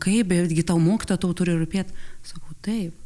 [0.00, 1.94] kaip, betgi tau mokyta, tau turi rūpėti.
[2.26, 2.96] Sakau, taip,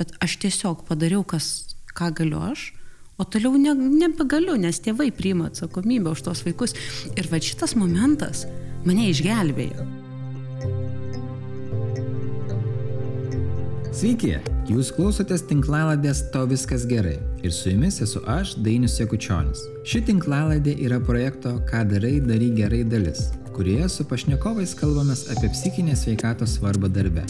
[0.00, 2.70] bet aš tiesiog padariau, kas, ką galiu aš,
[3.18, 6.76] o toliau ne, nebegaliu, nes tėvai priima atsakomybę už tos vaikus.
[7.18, 8.46] Ir va šitas momentas
[8.86, 9.88] mane išgelbėjo.
[13.98, 14.36] Sveiki,
[14.70, 19.64] jūs klausotės tinklaladės To viskas gerai ir su jumis esu aš, Dainius Jekučionis.
[19.82, 23.24] Ši tinklaladė yra projekto Ką darai, darai gerai dalis,
[23.58, 27.24] kurioje su pašnekovais kalbamės apie psichinės sveikatos svarbą darbe.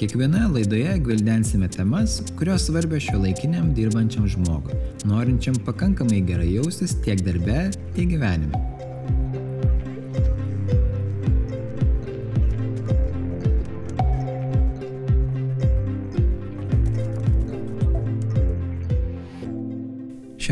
[0.00, 7.20] Kiekvienoje laidoje gvildensime temas, kurios svarbios šio laikiniam dirbančiam žmogui, norinčiam pakankamai gerai jaustis tiek
[7.26, 8.73] darbe, tiek gyvenime.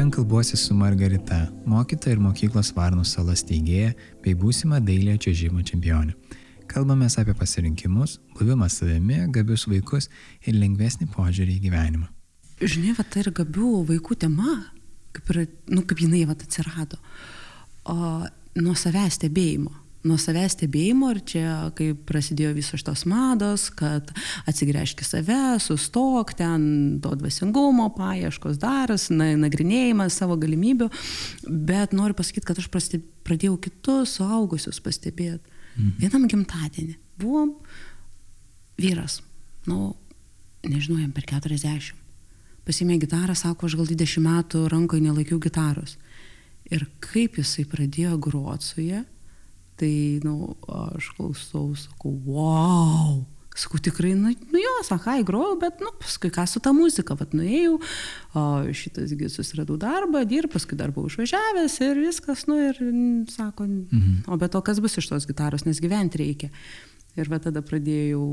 [0.03, 3.93] Šiandien kalbuosi su Margarita, mokytoja ir mokyklos Varnų salas teigėja
[4.25, 6.17] bei būsima dailė čiažimo čempionė.
[6.67, 10.09] Kalbame apie pasirinkimus, buvimą savimi, gabius vaikus
[10.43, 12.09] ir lengvesnį požiūrį į gyvenimą.
[12.59, 14.57] Žinai, va, tai ir gabių vaikų tema,
[15.15, 16.99] kaip, ir, nu, kaip jinai va, atsirado,
[17.87, 18.27] o
[18.59, 19.71] nuo savęs stebėjimo
[20.07, 24.11] nuo savęs stebėjimo ir čia, kai prasidėjo visos šitos mados, kad
[24.51, 26.65] atsigręžki save, sustok ten
[27.05, 30.91] to dvasingumo, paieškos daras, na, nagrinėjimas savo galimybių,
[31.47, 35.45] bet noriu pasakyti, kad aš pradėjau kitus suaugusius pastebėti.
[35.77, 35.97] Mhm.
[36.03, 37.55] Vienam gimtadienį buvom
[38.81, 39.21] vyras,
[39.71, 39.95] nu,
[40.67, 41.95] nežinau, jam per 40.
[42.67, 45.97] Pasimė gitarą, sako, aš gal 20 metų rankoje nelaikiau gitaros.
[46.71, 49.03] Ir kaip jisai pradėjo groti su ją,
[49.81, 49.93] Tai,
[50.23, 53.23] nu, aš klausau, sakau, wow.
[53.57, 57.35] Sakau, tikrai, nu, nu jo, sakai, grojau, bet, nu, paskui ką su ta muzika, vad
[57.37, 57.75] nuėjau,
[58.39, 62.81] o šitasgi susiradau darbą, dirb, paskui dar buvau išvažiavęs ir viskas, nu, ir
[63.33, 64.23] sako, mhm.
[64.33, 66.49] o be to, kas bus iš tos gitaros, nes gyventi reikia.
[67.21, 68.25] Ir va tada pradėjau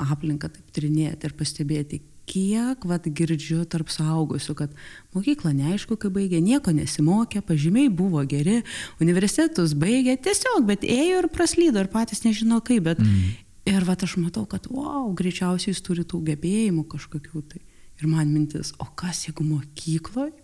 [0.00, 2.00] aplinką taip trinėti ir pastebėti,
[2.34, 4.74] kiek vat girdžiu tarp suaugusių, kad
[5.14, 8.62] mokykla neaišku, kai baigė, nieko nesimokė, pažymiai buvo geri,
[9.02, 13.34] universitetus baigė, tiesiog, bet ėjo ir praslydo ir patys nežino kaip, bet mm.
[13.70, 17.62] ir vat aš matau, kad, wow, greičiausiai jis turi tų gebėjimų kažkokių tai.
[18.02, 20.34] Ir man mintis, o kas jeigu mokykloje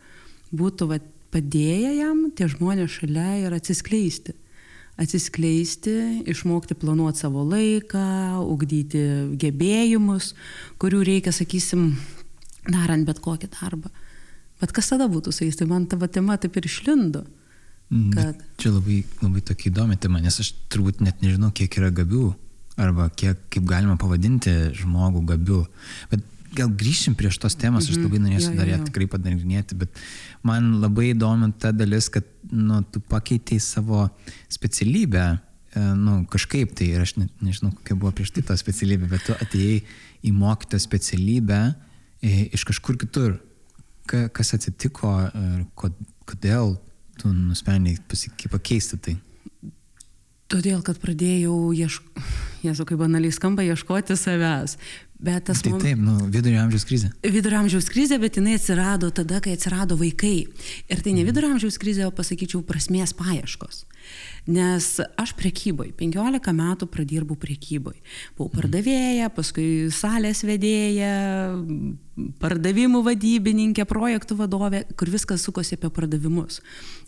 [0.54, 4.36] būtų vat, padėję jam tie žmonės šalia ir atsiskleisti
[5.00, 5.94] atsiskleisti,
[6.28, 8.04] išmokti planuoti savo laiką,
[8.44, 9.02] ugdyti
[9.40, 10.34] gebėjimus,
[10.80, 11.94] kurių reikia, sakysim,
[12.68, 13.92] darant bet kokį darbą.
[14.60, 17.24] Bet kas tada būtų su jais, tai man tavo tema taip ir išlindo.
[17.90, 18.42] Mm, kad...
[18.60, 22.28] Čia labai, labai tokia įdomi tema, nes aš turbūt net nežinau, kiek yra gabių,
[22.80, 25.62] arba kiek, kaip galima pavadinti žmogų gabių.
[26.12, 28.06] Bet gal grįšim prie šitos temos, aš mhm.
[28.06, 30.00] labai norėsiu dar ją tikrai padarinėti, bet
[30.46, 34.06] man labai įdomi ta dalis, kad nu, tu pakeitėjai savo
[34.52, 35.26] specialybę,
[35.74, 39.26] e, nu, kažkaip tai, ir aš ne, nežinau, kokia buvo prieš tai ta specialybė, bet
[39.28, 39.80] tu atėjai
[40.26, 43.38] į mokytą specialybę e, iš kažkur kitur.
[44.10, 45.66] Ka, kas atsitiko ir
[46.26, 46.74] kodėl
[47.20, 49.18] tu nusprendėjai pakeisti tai?
[50.50, 52.24] Todėl, kad pradėjau ieškoti,
[52.64, 54.74] jesu, kaip banaliai skamba, ieškoti savęs.
[55.20, 55.60] Bet tas...
[55.60, 57.10] Tai taip, nu, vidurio amžiaus krizė.
[57.20, 60.46] Vidurio amžiaus krizė, bet jinai atsirado tada, kai atsirado vaikai.
[60.88, 61.28] Ir tai ne mhm.
[61.28, 63.84] vidurio amžiaus krizė, o pasakyčiau prasmės paieškos.
[64.48, 64.86] Nes
[65.20, 68.00] aš prekyboje, 15 metų pradirbau prekyboje.
[68.38, 68.56] Buvau mhm.
[68.56, 71.12] pardavėja, paskui salės vedėja,
[72.40, 76.62] pardavimų vadybininkė, projektų vadovė, kur viskas sukosi apie pardavimus.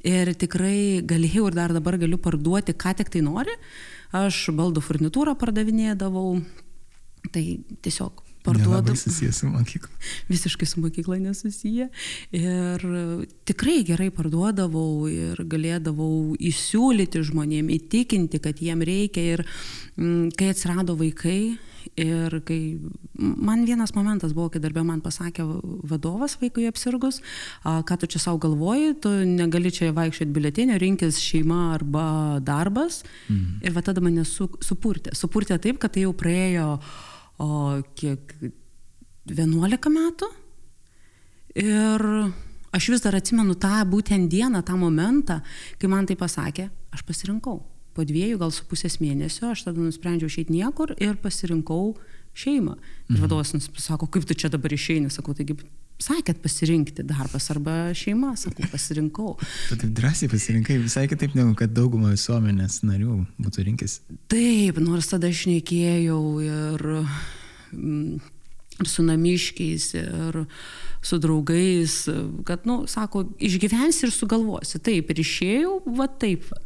[0.04, 3.56] Ir tikrai galėjau ir dar dabar galiu parduoti, ką tik tai nori.
[4.12, 6.42] Aš baldų furnitūrą pardavinėdavau,
[7.32, 7.44] Tai
[7.84, 8.96] tiesiog parduodu.
[8.96, 9.96] Susijęs su mokykla.
[10.32, 11.88] Visiškai su mokykla nesusiję.
[12.32, 12.86] Ir
[13.44, 19.26] tikrai gerai parduodavau ir galėdavau įsiūlyti žmonėm, įtikinti, kad jiem reikia.
[19.36, 21.54] Ir m, mm, kai atsirado vaikai,
[21.98, 22.58] ir kai
[23.18, 25.44] man vienas momentas buvo, kai darbė man pasakė
[25.88, 27.20] vadovas vaikui apsirgus,
[27.62, 32.04] ką tu čia savo galvoji, tu negali čia vaikščioti biletinio, rinkis šeima arba
[32.42, 33.02] darbas.
[33.28, 33.62] Mm.
[33.66, 35.14] Ir va tada mane su, supurtė.
[35.18, 36.78] Supurtė taip, kad tai jau praėjo
[37.42, 38.36] o kiek
[39.28, 40.30] 11 metų.
[41.58, 42.06] Ir
[42.72, 45.42] aš vis dar atsimenu tą būtent dieną, tą momentą,
[45.78, 47.60] kai man tai pasakė, aš pasirinkau.
[47.92, 51.92] Po dviejų, gal su pusės mėnesio, aš tada nusprendžiau išeiti niekur ir pasirinkau
[52.32, 52.78] šeimą.
[53.10, 53.24] Ir mhm.
[53.26, 53.52] vadovas
[53.84, 55.58] sako, kaip tu čia dabar išeini, sakau, taigi
[56.02, 59.34] sakėt pasirinkti darbas arba šeima, sakau, pasirinkau.
[59.70, 63.98] Tu taip drąsiai pasirinkai, visai kitaip negu kad dauguma visuomenės narių būtų rinkęs.
[64.32, 66.86] Taip, nors tada aš nekėjau ir,
[67.72, 68.18] mm,
[68.82, 70.42] ir su namiškiais, ir
[71.02, 71.96] su draugais,
[72.48, 74.82] kad, nu, sako, išgyvensi ir sugalvosi.
[74.82, 76.50] Taip, ir išėjau, va taip.
[76.50, 76.62] Va.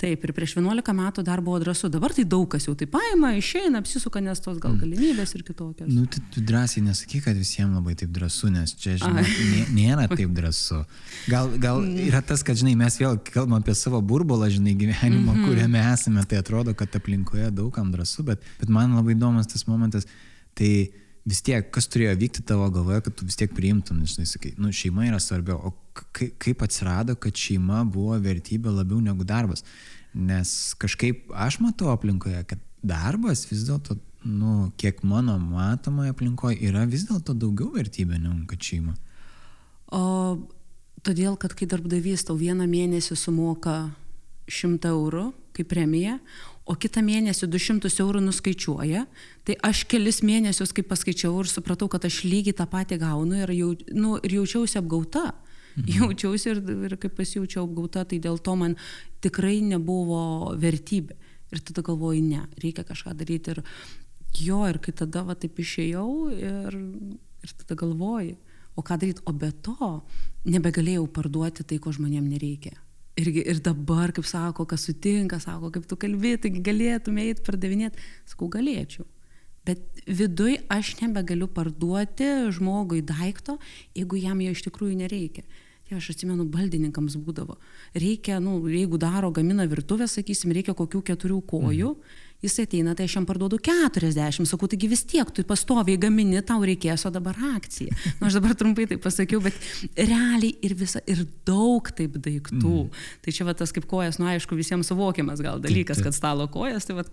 [0.00, 1.90] Taip, ir prieš 11 metų dar buvo drąsu.
[1.92, 4.78] Dabar tai daug kas jau tai paima, išeina, apsisuka, nes tos gal mm.
[4.80, 5.90] galimybės ir kitokios.
[5.92, 10.06] Nu, tai tu drąsiai nesakyk, kad visiems labai taip drąsu, nes čia, žinai, nė, nėra
[10.08, 10.80] taip drąsu.
[11.28, 12.00] Gal, gal mm.
[12.06, 15.50] yra tas, kad, žinai, mes vėl kalbam apie savo burbulą, žinai, gyvenimo, mm -hmm.
[15.50, 20.08] kuriame esame, tai atrodo, kad aplinkoje daugam drąsu, bet, bet man labai įdomus tas momentas,
[20.56, 20.88] tai
[21.28, 24.72] vis tiek, kas turėjo vykti tavo galvoje, kad tu vis tiek priimtum, žinai, sakai, nu,
[24.72, 25.74] šeima yra svarbiau, o
[26.12, 29.64] kaip atsirado, kad šeima buvo vertybė labiau negu darbas.
[30.14, 36.86] Nes kažkaip aš matau aplinkoje, kad darbas vis dėlto, nu, kiek mano matomoje aplinkoje yra
[36.88, 38.96] vis dėlto daugiau vertybė negu kad šeima.
[39.94, 40.38] O
[41.06, 43.76] todėl, kad kai darbdavys tau vieną mėnesį sumoka
[44.50, 46.18] 100 eurų kaip premija,
[46.64, 49.04] o kitą mėnesį 200 eurų nuskaičiuoja,
[49.44, 53.52] tai aš kelis mėnesius, kaip paskaičiau ir supratau, kad aš lygiai tą patį gaunu ir,
[53.56, 55.30] jau, nu, ir jaučiausi apgauta.
[55.30, 55.49] Mhm.
[55.88, 58.76] Jaučiausi ir, ir kaip pasijaučiau apgauta, tai dėl to man
[59.24, 61.16] tikrai nebuvo vertybė.
[61.50, 63.56] Ir tada galvoju, ne, reikia kažką daryti.
[63.56, 63.62] Ir
[64.44, 66.78] jo, ir kai tada va taip išėjau ir,
[67.42, 68.36] ir tada galvoju,
[68.78, 69.90] o ką daryti, o be to
[70.46, 72.76] nebegalėjau parduoti tai, ko žmonėm nereikia
[73.20, 78.04] irgi ir dabar, kaip sako, kas sutinka, sako, kaip tu kalbė, taigi galėtum eiti pardavinėti,
[78.28, 79.06] sakau, galėčiau.
[79.68, 83.58] Bet viduj aš nebegaliu parduoti žmogui daikto,
[83.96, 85.44] jeigu jam jo iš tikrųjų nereikia.
[85.90, 87.56] Tai aš atsimenu, baldininkams būdavo.
[87.98, 91.94] Reikia, nu, jeigu daro, gamina virtuvę, sakysim, reikia kokių keturių kojų.
[91.96, 96.40] Mhm jis ateina, tai aš jam parduodu 40, sakau, taigi vis tiek tu pastoviai gamini,
[96.46, 97.92] tau reikės, o dabar akcija.
[98.18, 99.56] Nu, aš dabar trumpai tai pasakiau, bet
[99.98, 102.72] realiai ir, visa, ir daug taip daiktų.
[102.86, 103.04] Mm.
[103.24, 106.08] Tai čia va tas kaip kojas, nu aišku, visiems suvokiamas gal dalykas, taip, taip.
[106.08, 107.06] kad stalo kojas, tai va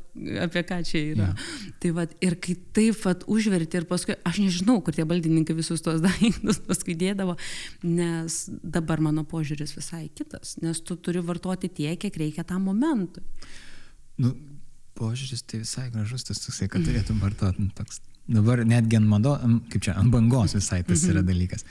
[0.47, 1.29] apie ką čia yra.
[1.33, 1.75] Yeah.
[1.83, 5.83] Tai va ir kai taip va užverti ir paskui, aš nežinau, kur tie baldininkai visus
[5.83, 7.35] tos daiktus paskui dėdavo,
[7.83, 13.25] nes dabar mano požiūris visai kitas, nes tu turi vartoti tiek, kiek reikia tam momentui.
[14.17, 14.31] Nu,
[14.97, 18.01] požiūris tai visai gražus tas toksai, kad turėtum vartoti nu, toks.
[18.27, 19.37] Dabar netgi ant mado,
[19.71, 21.29] kaip čia, ant bangos visai tas yra mhm.
[21.29, 21.63] dalykas.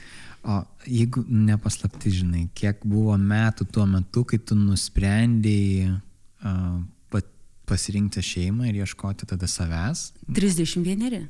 [0.47, 6.77] O jeigu nepaslapti, žinai, kiek buvo metų tuo metu, kai tu nusprendėjai uh,
[7.13, 7.27] pat,
[7.69, 10.11] pasirinkti šeimą ir ieškoti tada savęs?
[10.31, 11.27] 31.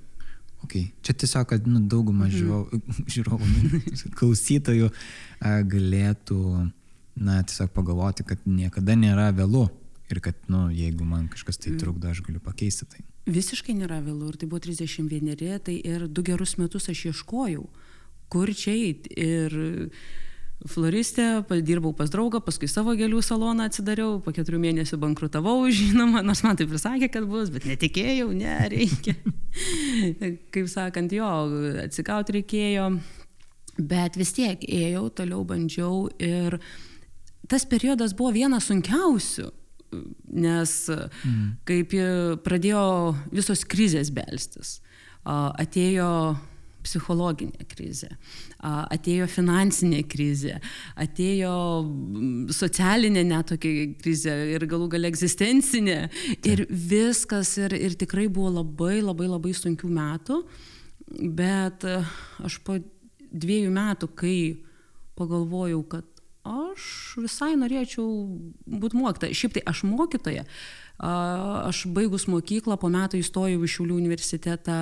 [0.64, 0.92] Okay.
[1.06, 2.86] Čia tiesiog, kad nu, daugumą mhm.
[3.14, 6.40] žiūrovų, klausytojų uh, galėtų,
[7.20, 9.68] na, tiesiog pagalvoti, kad niekada nėra vėlu
[10.12, 11.80] ir kad, nu, jeigu man kažkas tai mm.
[11.82, 13.04] trukdo, aš galiu pakeisti tai.
[13.28, 17.66] Visiškai nėra vėlų ir tai buvo 31, tai ir du gerus metus aš ieškojau,
[18.32, 19.12] kur čia eiti.
[19.20, 19.58] Ir
[20.66, 26.42] floristė, dirbau pas draugą, paskui savo gėlių saloną atsidariau, po keturių mėnesių bankrutavau, žinoma, nors
[26.48, 29.18] man taip ir sakė, kad bus, bet netikėjau, ne, reikia.
[30.56, 31.30] Kaip sakant, jo,
[31.84, 32.90] atsigauti reikėjo,
[33.78, 36.58] bet vis tiek ėjau, toliau bandžiau ir
[37.48, 39.52] tas periodas buvo vienas sunkiausių
[39.92, 41.48] nes mm.
[41.68, 41.96] kaip
[42.46, 42.84] pradėjo
[43.32, 44.78] visos krizės belstis,
[45.24, 46.12] atėjo
[46.88, 48.10] psichologinė krizė,
[48.64, 50.58] atėjo finansinė krizė,
[51.00, 51.54] atėjo
[52.56, 55.98] socialinė netokia krizė ir galų gal egzistencinė.
[56.08, 56.48] Taip.
[56.52, 60.42] Ir viskas, ir, ir tikrai buvo labai labai labai sunkių metų,
[61.38, 62.80] bet aš po
[63.32, 64.38] dviejų metų, kai
[65.18, 66.17] pagalvojau, kad
[66.48, 68.08] aš visai norėčiau
[68.68, 69.38] būti mokytoja.
[69.38, 70.46] Šiaip tai aš mokytoja,
[70.98, 74.78] Aš baigus mokyklą, po metų įstojau į Šiaulių universitetą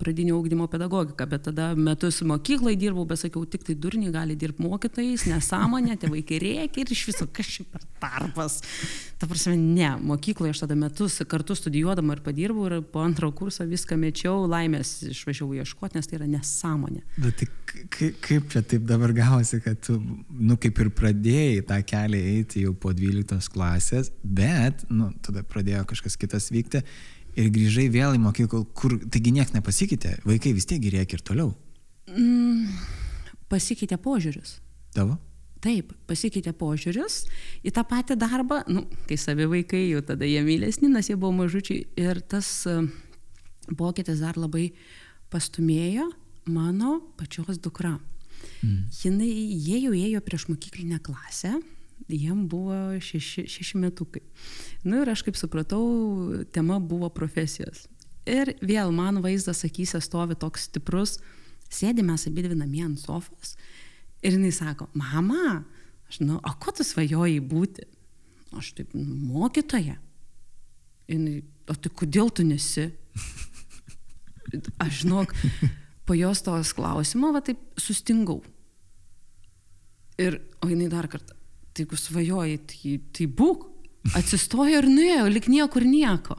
[0.00, 4.64] pradinio augdymo pedagogiką, bet tada metus mokyklai dirbau, bet sakiau, tik tai durniai gali dirbti
[4.64, 8.62] mokytojais, nesąmonė, tie vaikai reikia ir iš viso kažkaip per tarpas.
[9.20, 13.68] Ta prasme, ne, mokykloje aš tada metus kartu studijuodama ir padirbau ir po antro kurso
[13.68, 17.04] viską mečiau, laimės išvažiavau ieškoti, nes tai yra nesąmonė.
[17.20, 17.50] Bet tai
[17.92, 19.98] kaip čia taip dabar gavosi, kad tu,
[20.30, 25.84] nu, kaip ir pradėjai tą kelią eiti jau po 12 klasės, bet, nu, tada pradėjo
[25.90, 26.82] kažkas kitas vykti
[27.38, 31.52] ir grįžai vėl į mokyklą, kur, taigi niekas nepasikeitė, vaikai vis tiek gerėja ir toliau.
[32.10, 32.70] Mm,
[33.50, 34.58] pasikeitė požiūris.
[34.96, 35.18] Tavo?
[35.60, 37.26] Taip, pasikeitė požiūris
[37.66, 41.34] į tą patį darbą, nu, kai savi vaikai jau tada jie mylesni, nes jie buvo
[41.42, 42.78] mažučiai ir tas e,
[43.76, 44.70] pokytis dar labai
[45.30, 46.08] pastumėjo
[46.50, 47.98] mano pačios dukra.
[48.64, 48.88] Mm.
[49.02, 51.52] Jinai, jie jau ėjo prieš mokyklinę klasę,
[52.16, 54.22] jiem buvo šeši, šeši metukai.
[54.84, 55.84] Nu, ir aš kaip supratau,
[56.54, 57.86] tema buvo profesijos.
[58.28, 61.18] Ir vėl man vaizdas akise stovi toks stiprus,
[61.70, 63.56] sėdi mes abi dvi namie ant sofos
[64.22, 65.62] ir jinai sako, mama,
[66.08, 67.86] aš žinau, o ko tu svajoji būti?
[68.58, 69.96] Aš taip, nu, mokytoja.
[71.10, 71.40] Jinai,
[71.70, 72.90] o tai kodėl tu nesi?
[74.82, 75.34] Aš žinok,
[76.06, 78.40] po jos tos klausimo, va taip sustingau.
[80.20, 81.36] Ir, o jinai dar kartą,
[81.80, 83.66] tai jeigu svajoji, tai, tai būk.
[84.16, 86.36] Atsistojo ir nuėjo, lik niekur nieko.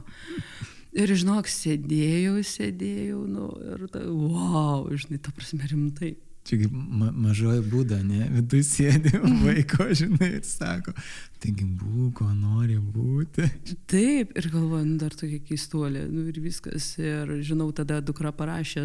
[0.92, 6.16] Ir, žinok, sėdėjau, sėdėjau, nu, ir, ta, wow, žinai, ta prasme, rimtai.
[6.42, 8.26] Čia ma mažoji būda, ne?
[8.34, 9.12] Viduje sėdi
[9.44, 10.92] vaiko, žinai, ir sako,
[11.40, 13.46] taigi būk, ko nori būti.
[13.86, 16.96] Taip, ir galvoju, nu, dar tokia keistuolė, nu, ir viskas.
[16.98, 18.82] Ir žinau, tada dukra parašė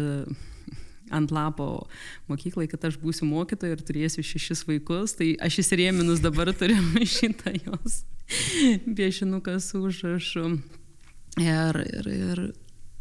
[1.14, 1.86] ant lapo
[2.30, 6.78] mokyklai, kad aš būsiu mokytoja ir turėsiu šešis vaikus, tai aš įsirėminus dabar turiu
[7.16, 8.02] šitą jos
[8.84, 10.46] piešinuką su užrašu.
[11.38, 12.40] Ir, ir, ir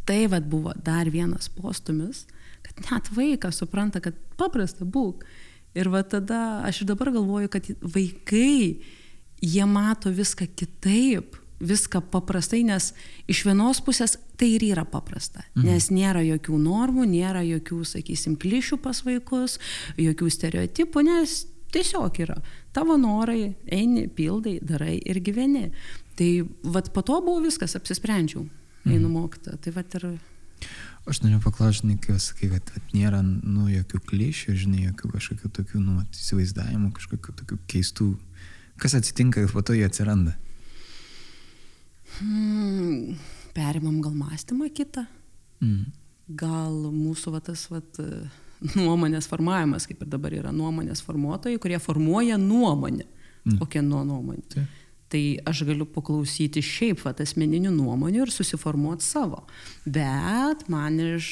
[0.07, 2.27] tai vad buvo dar vienas postumis
[2.67, 5.25] kad net vaikas supranta, kad paprasta būk.
[5.77, 8.79] Ir va tada aš ir dabar galvoju, kad vaikai,
[9.41, 12.93] jie mato viską kitaip, viską paprastai, nes
[13.29, 15.67] iš vienos pusės tai ir yra paprasta, mhm.
[15.67, 19.57] nes nėra jokių normų, nėra jokių, sakysim, klišių pas vaikus,
[19.97, 22.37] jokių stereotipų, nes tiesiog yra
[22.75, 25.67] tavo norai, eini, pildai, darai ir gyveni.
[26.17, 26.29] Tai
[26.65, 28.47] vad po to buvo viskas, apsisprendžiau,
[28.87, 29.13] einu mhm.
[29.17, 29.57] mokytą.
[29.61, 30.09] Tai vad ir
[31.07, 35.79] Aš noriu paklausti, kai sakai, kad at, nėra, nu, jokių klišių, žinai, jokių kažkokių tokių,
[35.79, 38.07] nu, įsivaizdavimų, kažkokių tokių keistų.
[38.81, 40.33] Kas atsitinka, kad po to jie atsiranda?
[42.17, 43.15] Hmm,
[43.57, 45.05] perimam gal mąstymą kitą.
[45.63, 45.85] Mm.
[46.37, 47.81] Gal mūsų va, tas va,
[48.77, 53.07] nuomonės formavimas, kaip ir dabar yra nuomonės formuotojai, kurie formuoja nuomonę.
[53.45, 53.61] Mm.
[53.61, 54.45] Kokia nuo nuomonė.
[54.53, 54.83] Taip.
[55.07, 59.45] Tai aš galiu paklausyti šiaip vat, asmeninių nuomonių ir susiformuoti savo.
[59.85, 61.29] Bet man iš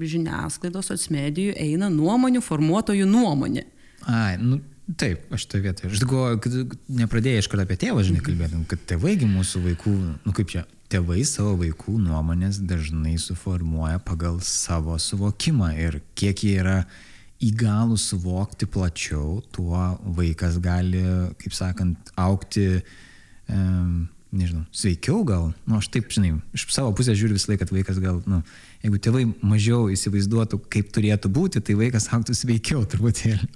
[0.00, 3.66] žiniasklaidos atsmedijų eina nuomonių formuotojų nuomonė.
[4.08, 4.62] Ai, nu
[4.96, 5.90] taip, aš toje vietoje.
[5.92, 6.56] Aš galvoju, kad
[7.02, 11.20] nepradėjai iš karto apie tėvą, žinai, kalbėtum, kad tėvaigi mūsų vaikų, nu kaip čia, tėvai
[11.28, 16.78] savo vaikų nuomonės dažnai suformuoja pagal savo suvokimą ir kiek jie yra
[17.44, 19.76] įgalų suvokti plačiau, tuo
[20.16, 21.02] vaikas gali,
[21.38, 22.80] kaip sakant, aukti
[23.52, 27.76] um, nežinau, sveikiau gal, nu aš taip, žinai, iš savo pusės žiūriu visą laiką, kad
[27.76, 28.40] vaikas gal, nu,
[28.82, 33.48] jeigu tėvai mažiau įsivaizduotų, kaip turėtų būti, tai vaikas auktų sveikiau truputėlį.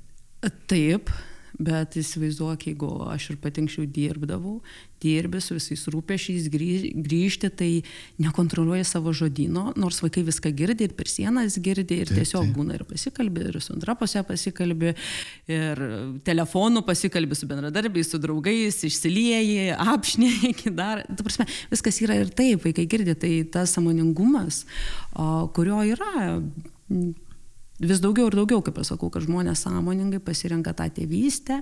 [0.42, 1.10] Taip,
[1.62, 4.56] bet įsivaizduok, jeigu aš ir patinkščiau dirbdavau,
[5.02, 7.68] dirbi su visais rūpešiais, grįžti, tai
[8.22, 12.56] nekontroliuoji savo žodino, nors vaikai viską girdi ir per sienas girdi ir taip, tiesiog taip.
[12.56, 14.94] būna ir pasikalbė, ir su antrapose pasikalbė,
[15.52, 15.82] ir
[16.26, 21.04] telefonu pasikalbė su bendradarbiais, su draugais, išsilieji, apšnėki dar.
[21.10, 24.64] Tu prasme, viskas yra ir taip, vaikai girdi, tai tas samoningumas,
[25.54, 26.32] kurio yra
[27.82, 31.60] vis daugiau ir daugiau, kaip aš sakau, kad žmonės sąmoningai pasirenka tą tėvystę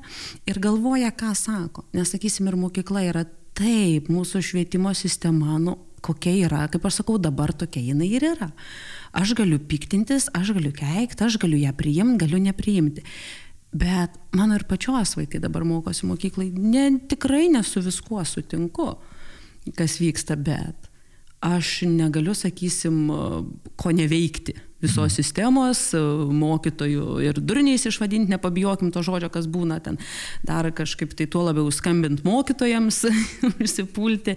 [0.48, 1.86] ir galvoja, ką sako.
[1.96, 3.24] Nes, sakysim, ir mokykla yra
[3.56, 8.50] taip, mūsų švietimo sistema, nu, kokia yra, kaip aš sakau, dabar tokia jinai ir yra.
[9.16, 13.04] Aš galiu piktintis, aš galiu keikti, aš galiu ją priimti, galiu nepriimti.
[13.70, 18.96] Bet mano ir pačios vaikai dabar mokosi mokyklai, ne, tikrai nesu viskuo sutinku,
[19.76, 20.88] kas vyksta, bet
[21.44, 23.06] aš negaliu, sakysim,
[23.78, 25.14] ko neveikti visos mhm.
[25.14, 25.82] sistemos,
[26.40, 29.98] mokytojų ir durniais išvadinti, nepabijokim to žodžio, kas būna ten,
[30.46, 33.02] dar kažkaip tai tuo labiau skambint mokytojams,
[33.60, 34.36] užsipulti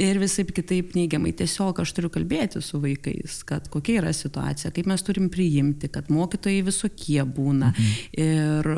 [0.00, 1.34] ir visai kitaip neigiamai.
[1.38, 6.10] Tiesiog aš turiu kalbėti su vaikais, kad kokia yra situacija, kaip mes turim priimti, kad
[6.12, 7.72] mokytojai visokie būna.
[7.74, 7.94] Mhm.
[8.24, 8.72] Ir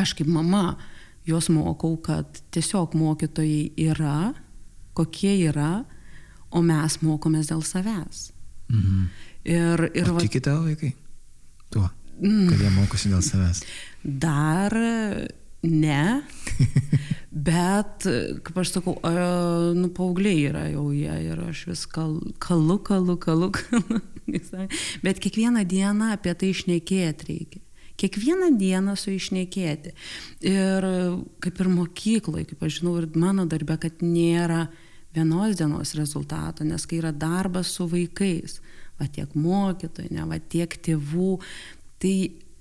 [0.00, 0.76] aš kaip mama
[1.26, 4.32] juos mokau, kad tiesiog mokytojai yra,
[4.96, 5.84] kokie yra,
[6.54, 8.30] o mes mokomės dėl savęs.
[8.72, 9.06] Mhm.
[9.46, 10.92] Ir, ir va, tiki tavo vaikai?
[11.70, 11.86] Tuo,
[12.18, 12.46] mm.
[12.50, 13.62] kad jie mokosi dėl savęs.
[14.02, 14.74] Dar
[15.66, 16.22] ne,
[17.48, 18.06] bet,
[18.46, 18.96] kaip aš sakau,
[19.76, 24.00] nu, paaugliai yra jau jie ir aš vis kal, kalu, kalu, kalu, kalu.
[25.06, 27.62] bet kiekvieną dieną apie tai išnekėti reikia.
[27.96, 29.94] Kiekvieną dieną su išnekėti.
[30.44, 30.84] Ir
[31.40, 34.66] kaip ir mokykloje, kaip aš žinau, ir mano darbe, kad nėra
[35.16, 38.58] vienos dienos rezultato, nes kai yra darbas su vaikais,
[39.00, 41.36] va tiek mokytojų, ne, va tiek tėvų,
[42.02, 42.14] tai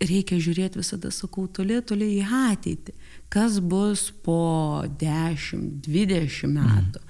[0.04, 2.94] reikia žiūrėti visada, sakau, toli, toli į ateitį,
[3.32, 6.60] kas bus po 10-20 mhm.
[6.60, 7.04] metų.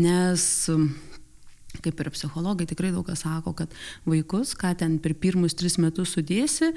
[0.00, 0.48] Nes
[1.80, 3.74] kaip ir psichologai tikrai daug kas sako, kad
[4.08, 6.72] vaikus, ką ten per pirmus tris metus sudėsi,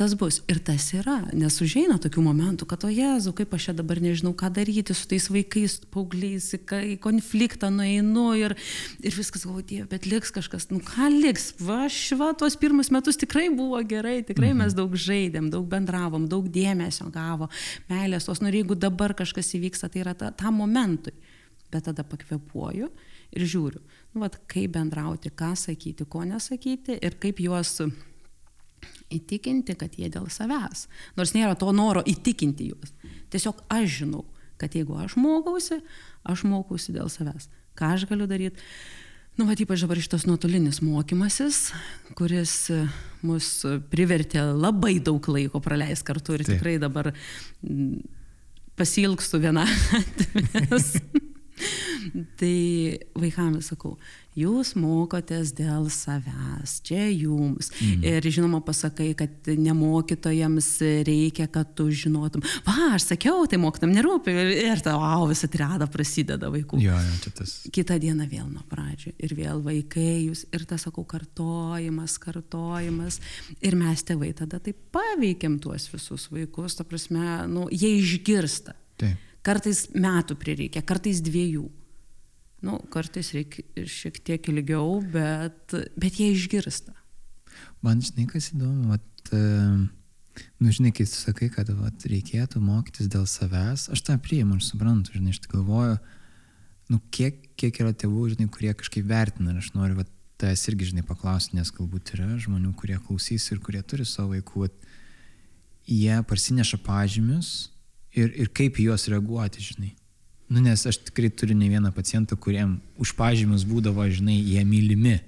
[0.00, 0.38] tas bus.
[0.48, 4.32] Ir tas yra, nes užeina tokių momentų, kad, o Jezu, kaip aš čia dabar nežinau,
[4.38, 8.54] ką daryti su tais vaikais, paaugliais, į konfliktą nueinu ir,
[9.04, 13.20] ir viskas galvoju, Dieve, bet liks kažkas, nu ką liks, va, šva, tuos pirmus metus
[13.20, 14.64] tikrai buvo gerai, tikrai mhm.
[14.64, 17.50] mes daug žaidėm, daug bendravom, daug dėmesio gavo,
[17.92, 21.12] meilės, tos, nu ir jeigu dabar kažkas įvyksta, tai yra ta, tam momentui.
[21.70, 22.88] Bet tada pakvepuoju
[23.36, 23.78] ir žiūriu,
[24.14, 27.76] nu, vat, kaip bendrauti, ką sakyti, ko nesakyti ir kaip juos
[29.12, 30.86] įtikinti, kad jie dėl savęs.
[31.18, 32.94] Nors nėra to noro įtikinti juos.
[33.32, 34.24] Tiesiog aš žinau,
[34.60, 35.80] kad jeigu aš mokausi,
[36.28, 37.50] aš mokausi dėl savęs.
[37.78, 38.62] Ką aš galiu daryti?
[39.38, 41.70] Nu, va, ypač dabar šitas nuotolinis mokymasis,
[42.18, 42.54] kuris
[43.24, 43.46] mus
[43.92, 46.58] privertė labai daug laiko praleisti kartu ir Taip.
[46.58, 47.12] tikrai dabar
[48.76, 49.64] pasilgstu vieną.
[52.40, 53.96] tai vaikams sakau,
[54.38, 57.70] jūs mokotės dėl savęs, čia jums.
[57.80, 58.04] Mm.
[58.06, 60.68] Ir žinoma, pasakai, kad nemokytojams
[61.06, 62.44] reikia, kad tu žinotum.
[62.66, 64.34] Va, aš sakiau, tai mokytam nerūpi.
[64.64, 66.80] Ir ta, wow, visą triadą prasideda vaikų.
[66.82, 67.56] Jo, jo, čia tas.
[67.74, 69.14] Kitą dieną vėl nuo pradžio.
[69.18, 70.46] Ir vėl vaikai jūs.
[70.54, 73.20] Ir tas, sakau, kartojimas, kartojimas.
[73.64, 76.78] Ir mes tėvai tada taip paveikiam tuos visus vaikus.
[76.78, 78.78] Ta prasme, nu, jie išgirsta.
[79.00, 79.29] Taip.
[79.46, 81.64] Kartais metų prireikia, kartais dviejų.
[82.66, 86.92] Nu, kartais reikia šiek tiek ilgiau, bet, bet jie išgirsta.
[87.80, 93.24] Man žinai, kas įdomu, vat, nu, žinai, kai tu sakai, kad vat, reikėtų mokytis dėl
[93.28, 95.96] savęs, aš tą priimu ir suprantu, žinai, aš tik galvoju,
[96.92, 100.92] nu, kiek, kiek yra tėvų, žinai, kurie kažkaip vertina ir aš noriu, vat, tas irgi,
[100.92, 104.88] žinai, paklausti, nes galbūt yra žmonių, kurie klausys ir kurie turi savo vaikų, vat,
[105.88, 107.70] jie parsineša pažymius
[108.16, 109.94] ir, ir kaip į juos reaguoti, žinai.
[110.50, 115.20] Nu, nes aš tikrai turiu ne vieną pacientą, kuriem už pažymius būdavo, žinai, jie mylimi.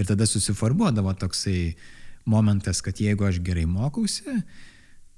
[0.00, 1.74] Ir tada susiformuodavo toksai
[2.24, 4.38] momentas, kad jeigu aš gerai mokausi,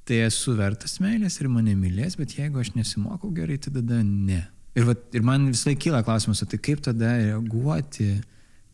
[0.04, 4.42] tai esu vertas meilės ir mane mylės, bet jeigu aš nesimokau gerai, tai tada ne.
[4.74, 8.08] Ir, va, ir man visai kyla klausimas, tai kaip tada reaguoti,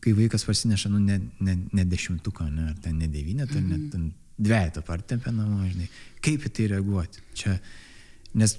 [0.01, 3.93] kai vaikas pasineša, nu, ne, ne, ne dešimtuką, ne, ar ten ne devynetą, mm -hmm.
[4.01, 5.87] net dviejatą partempę namo, žinai.
[6.25, 7.21] Kaip į tai reaguoti?
[7.37, 7.59] Čia,
[8.33, 8.57] nes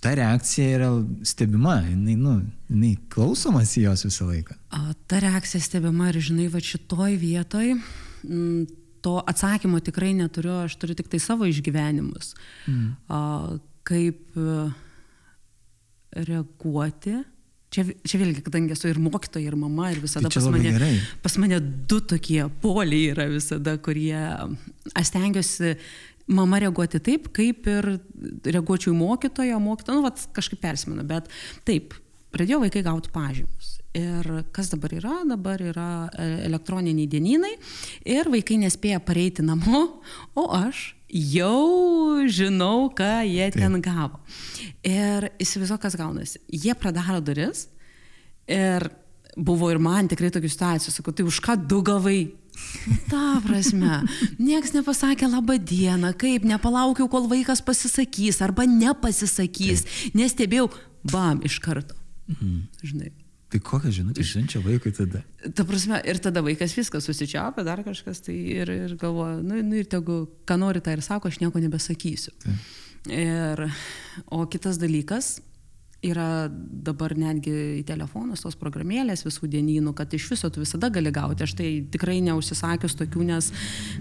[0.00, 0.90] ta reakcija yra
[1.28, 2.40] stebima, jinai, nu,
[2.70, 4.56] jinai klausomas jos visą laiką.
[4.72, 7.82] A, ta reakcija stebima ir žinai, va šitoj vietoj m,
[8.24, 8.62] mm,
[9.04, 12.34] to atsakymo tikrai neturiu, aš turiu tik tai savo išgyvenimus.
[12.68, 12.88] Mm.
[13.08, 13.20] A,
[13.90, 14.62] kaip e,
[16.28, 17.20] reaguoti.
[17.70, 20.94] Čia, čia vėlgi, kadangi esu ir mokytoja, ir mama, ir visada tai pas mane, gerai.
[21.22, 25.76] pas mane du tokie poliai yra visada, kurie aš stengiuosi
[26.30, 27.90] mama reaguoti taip, kaip ir
[28.46, 31.28] reaguočiau į mokytoją, mokytoją, nu, vat, kažkaip persimenu, bet
[31.68, 31.96] taip,
[32.34, 33.76] pradėjo vaikai gauti pažymus.
[33.98, 35.16] Ir kas dabar yra?
[35.26, 37.56] Dabar yra e, elektroniniai dienynai
[38.06, 39.82] ir vaikai nespėja pareiti namo,
[40.38, 43.58] o aš jau žinau, ką jie Taip.
[43.58, 44.20] ten gavo.
[44.86, 46.38] Ir įsivaizduoju, kas gaunasi.
[46.54, 47.66] Jie pradaro duris
[48.46, 48.86] ir
[49.36, 52.20] buvo ir man tikrai tokių situacijų, sakau, tai už ką du gavai?
[53.10, 54.02] Ta prasme,
[54.40, 60.20] nieks nepasakė labą dieną, kaip nepalaukiau, kol vaikas pasisakys arba nepasisakys, Taip.
[60.20, 60.68] nestebėjau,
[61.10, 61.98] bam, iš karto.
[62.30, 62.60] Mhm.
[62.84, 63.12] Žinai.
[63.50, 65.24] Tai kokią žinutę siunčia vaikui tada?
[65.56, 69.80] Ta prasme, ir tada vaikas viskas susičiapia, dar kažkas, tai ir, ir galvoja, nu, nu
[69.80, 72.30] ir tegu, ką nori, tai ir sako, aš nieko nebesakysiu.
[72.44, 72.68] Taip.
[73.10, 73.64] Ir,
[74.30, 75.40] o kitas dalykas,
[76.00, 81.12] yra dabar netgi į telefonus tos programėlės visų dienynų, kad iš viso tu visada gali
[81.12, 81.44] gauti.
[81.44, 83.50] Aš tai tikrai neužsisakius tokių, nes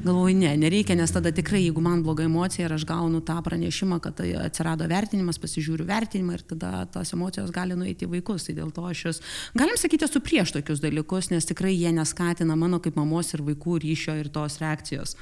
[0.05, 3.99] galvoju, ne, nereikia, nes tada tikrai, jeigu man bloga emocija ir aš gaunu tą pranešimą,
[4.03, 8.47] kad tai atsirado vertinimas, pasižiūriu vertinimą ir tada tos emocijos gali nueiti į vaikus.
[8.47, 9.23] Tai dėl to aš jūs,
[9.59, 13.81] galim sakyti, esu prieš tokius dalykus, nes tikrai jie neskatina mano kaip mamos ir vaikų
[13.83, 15.17] ryšio ir tos reakcijos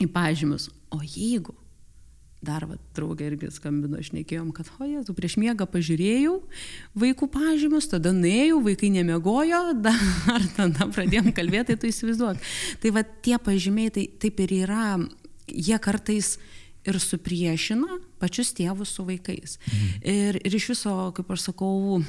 [0.00, 0.70] į pažymus.
[0.92, 1.52] O jeigu
[2.42, 6.38] dar va, draugė irgi skambino, šnekėjom, kad, o jėzu, prieš miegą pažiūrėjau
[6.98, 12.42] vaikų pažymus, tada nuėjau, vaikai nemiegojo, dar tada pradėjom kalbėti, tai tu įsivaizduok.
[12.82, 14.86] Tai va tie pažymiai, tai taip ir yra,
[15.46, 16.34] jie kartais
[16.82, 19.58] ir supriešina pačius tėvus su vaikais.
[19.62, 19.94] Mhm.
[20.02, 22.02] Ir, ir iš viso, kaip aš sakau,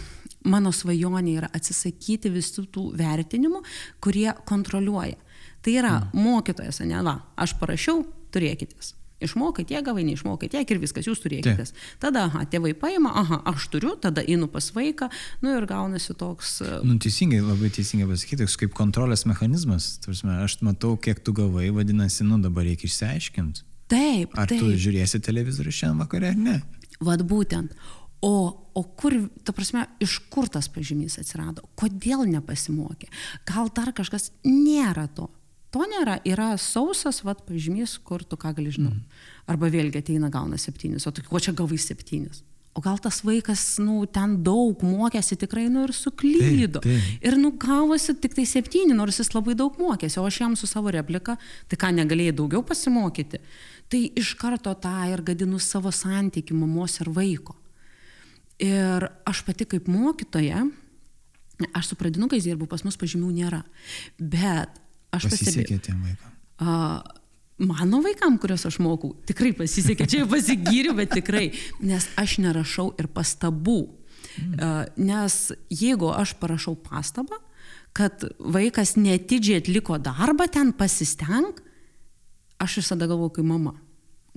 [0.50, 3.62] mano svajonė yra atsisakyti visų tų vertinimų,
[4.02, 5.22] kurie kontroliuoja.
[5.64, 6.26] Tai yra mhm.
[6.26, 8.02] mokytojas, ne, va, aš parašiau,
[8.34, 11.66] turėkitės Išmokai tiek, gavai, neišmokai tiek ir viskas, jūs turėkite.
[12.04, 15.10] Tada, aha, tėvai paima, aha, aš turiu, tada einu pas vaiką,
[15.44, 16.58] nu ir gaunasi toks...
[16.66, 19.94] E, nu, teisingai, labai teisingai pasakyti, toks kaip kontrolės mechanizmas.
[20.04, 23.68] Tarsi, aš matau, kiek tu gavai, vadinasi, nu dabar reikia išsiaiškinti.
[23.94, 24.38] Taip.
[24.40, 24.64] Ar taip.
[24.64, 26.56] tu žiūrėsi televizorių šiandien vakarė ar ne?
[27.04, 27.76] Vad būtent.
[28.24, 28.34] O,
[28.74, 31.66] o kur, ta prasme, iš kur tas pažymys atsirado?
[31.80, 33.10] Kodėl nepasimokė?
[33.50, 35.28] Gal dar kažkas nėra to?
[35.74, 39.02] To nėra, yra sausas, vad, pažymys, kur tu ką gali žinoti.
[39.02, 39.13] Mm.
[39.50, 42.44] Arba vėlgi ateina gauna septynis, o tu ko čia gavai septynis?
[42.74, 46.82] O gal tas vaikas, nu, ten daug mokėsi tikrai, nu, ir suklydo.
[46.82, 47.26] Taip, taip.
[47.28, 50.70] Ir, nu, gavosi tik tai septyni, nors jis labai daug mokėsi, o aš jam su
[50.70, 51.36] savo replika,
[51.70, 53.44] tai ką negalėjai daugiau pasimokyti.
[53.94, 57.54] Tai iš karto tą ir gadinu savo santykių mamos ir vaiko.
[58.64, 60.66] Ir aš pati kaip mokytoja,
[61.78, 63.62] aš su pradinukais dirbu, pas mus pažymių nėra.
[64.18, 64.82] Bet
[65.14, 65.78] aš pastebėjau.
[65.92, 67.14] tiem vaikam.
[67.58, 71.52] Mano vaikam, kuriuos aš mokau, tikrai pasisekė, čia jau pasigyriu, bet tikrai,
[71.86, 73.82] nes aš nerašau ir pastabų.
[74.34, 74.94] Mm.
[74.98, 75.36] Nes
[75.70, 77.38] jeigu aš parašau pastabą,
[77.94, 81.60] kad vaikas netidžiai atliko darbą, ten pasisteng,
[82.64, 83.76] aš visada galvoju, kai mama,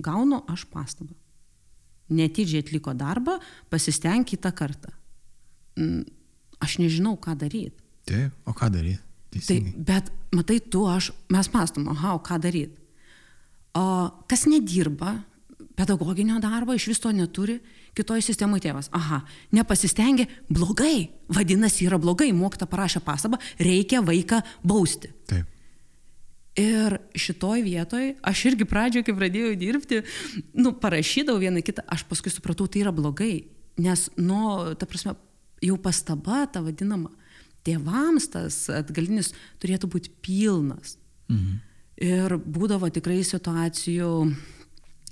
[0.03, 1.15] gaunu aš pastabą.
[2.13, 3.39] Netidžiai atliko darbą,
[3.71, 4.93] pasisteng kitą kartą.
[5.77, 6.05] Mm,
[6.63, 7.81] aš nežinau, ką daryti.
[8.07, 9.01] Taip, o ką daryti?
[9.37, 9.57] Tai,
[9.89, 12.86] bet matai, tu, aš, mes mastom, aha, o ką daryti.
[13.77, 13.83] O
[14.29, 15.19] kas nedirba,
[15.77, 17.59] pedagoginio darbo, iš viso neturi,
[17.97, 18.89] kitoje sistemoje tėvas.
[18.97, 19.21] Aha,
[19.53, 25.11] nepasistengė, blogai, vadinasi, yra blogai, mokyta parašė pastabą, reikia vaiką bausti.
[25.29, 25.53] Taip.
[26.57, 30.01] Ir šitoj vietoj, aš irgi pradžioje, kai pradėjau dirbti,
[30.57, 33.45] nu, parašydavau vieną kitą, aš paskui supratau, tai yra blogai,
[33.77, 34.39] nes, nu,
[34.73, 35.13] ta prasme,
[35.61, 37.13] jau pastaba, ta vadinama,
[37.67, 40.97] tėvams tas atgalinis turėtų būti pilnas.
[41.29, 41.61] Mhm.
[41.97, 44.11] Ir būdavo tikrai situacijų,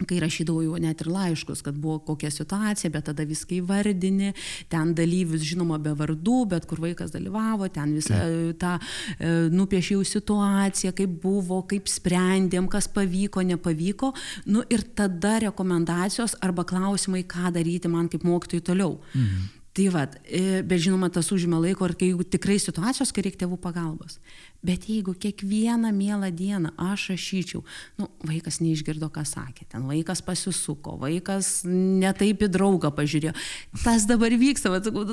[0.06, 4.34] kai rašydavau jau net ir laiškus, kad buvo kokia situacija, bet tada viską įvardini,
[4.70, 8.20] ten dalyvius žinoma be vardų, bet kur vaikas dalyvavo, ten visą
[8.62, 14.12] tą e, nupiešiau situaciją, kaip buvo, kaip sprendėm, kas pavyko, nepavyko.
[14.52, 19.00] Nu ir tada rekomendacijos arba klausimai, ką daryti man kaip mokytojui toliau.
[19.16, 19.54] Mhm.
[19.76, 23.58] Tai vad, e, bet žinoma, tas užima laiko ir kai tikrai situacijos, kai reikia tėvų
[23.60, 24.22] pagalbos.
[24.64, 27.60] Bet jeigu kiekvieną mielą dieną aš rašyčiau,
[28.00, 33.36] nu, vaikas neišgirdo, ką sakė, ten vaikas pasisuko, vaikas netaip į draugą pažiūrėjo,
[33.84, 35.04] tas dabar vyksta, bet sakau,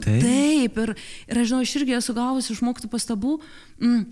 [0.00, 0.96] taip, ir,
[1.28, 3.36] ir aš žinau, aš irgi esu gavusi išmokti pastabų,
[3.84, 4.02] mm,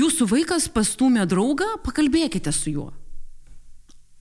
[0.00, 2.90] jūsų vaikas pastumė draugą, pakalbėkite su juo.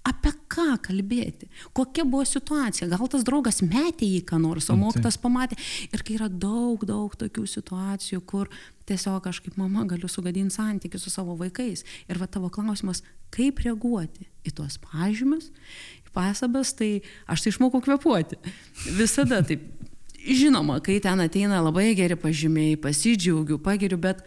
[0.04, 5.18] Apie ką kalbėti, kokia buvo situacija, gal tas draugas metė į ką nors, o mokytas
[5.22, 5.58] pamatė.
[5.90, 8.52] Ir kai yra daug, daug tokių situacijų, kur
[8.90, 11.86] tiesiog aš kaip mama galiu sugadinti santykių su savo vaikais.
[12.10, 13.02] Ir va tavo klausimas,
[13.34, 15.50] kaip reaguoti į tuos pažymius,
[16.06, 16.92] į pasabas, tai
[17.26, 18.40] aš tai išmokau kvepuoti.
[19.00, 19.66] Visada taip.
[20.24, 24.22] Žinoma, kai ten ateina labai geri pažymiai, pasidžiaugiu, pagiriu, bet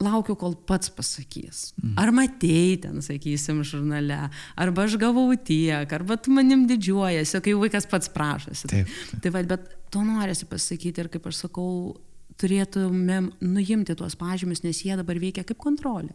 [0.00, 1.70] laukiu, kol pats pasakys.
[1.80, 1.94] Mhm.
[2.00, 7.88] Ar matei ten, sakysim, žurnale, arba aš gavau tiek, arba tu manim didžiuojasi, kai vaikas
[7.90, 8.70] pats prašosi.
[8.70, 9.24] Taip, taip.
[9.24, 11.98] Tai va, bet to norisi pasakyti ir kaip aš sakau,
[12.40, 16.14] turėtumėm nuimti tuos pažymius, nes jie dabar veikia kaip kontrolė.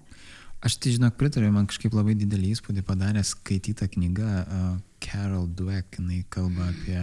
[0.65, 4.69] Aš tai žinok pritariu, man kažkaip labai didelį įspūdį padarė skaityta knyga uh,
[5.03, 7.01] Carol Dweck, jinai kalba apie,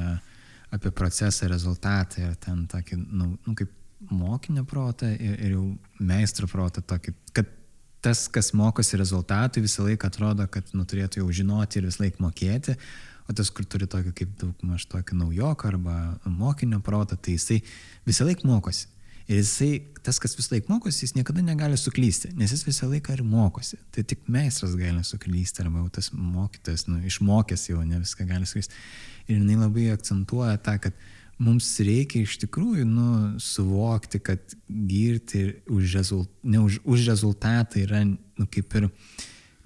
[0.75, 3.71] apie procesą, rezultatą ir ten tokį, nu, nu kaip
[4.11, 5.67] mokinio protą ir, ir jau
[6.01, 7.51] meistro protą tokį, kad
[8.03, 12.25] tas, kas mokosi rezultatų, visą laiką atrodo, kad nu, turėtų jau žinoti ir visą laiką
[12.25, 12.77] mokėti,
[13.31, 17.61] o tas, kur turi tokį kaip daug maž tokį naujoką arba mokinio protą, tai jisai
[18.09, 18.89] visą laiką mokosi.
[19.31, 19.71] Ir jisai,
[20.03, 23.79] tas, kas visą laiką mokosi, jis niekada negali suklysti, nes jis visą laiką ir mokosi.
[23.95, 28.51] Tai tik meistras gali suklysti, arba jau tas mokytas, nu, išmokęs jau ne viską gali
[28.51, 28.83] suklysti.
[29.29, 30.99] Ir jinai labai akcentuoja tą, kad
[31.43, 33.09] mums reikia iš tikrųjų nu,
[33.43, 38.89] suvokti, kad girti už, rezult, ne, už, už rezultatą yra nu, kaip ir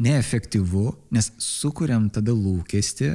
[0.02, 3.12] neefektyvu, nes sukuriam tada lūkesti,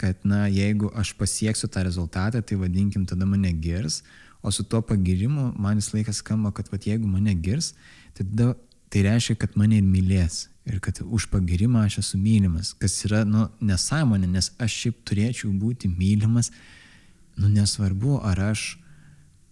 [0.00, 4.02] kad na, jeigu aš pasieksiu tą rezultatą, tai vadinkim, tada mane girs,
[4.42, 7.72] o su tuo pagirimu man vis laikas skamba, kad vat, jeigu mane girs,
[8.14, 8.54] tai tada
[8.92, 10.46] tai reiškia, kad mane ir mylės.
[10.66, 15.50] Ir kad už pagirimą aš esu mylimas, kas yra nu, nesąmonė, nes aš šiaip turėčiau
[15.54, 16.50] būti mylimas
[17.36, 18.76] nu nesvarbu, ar aš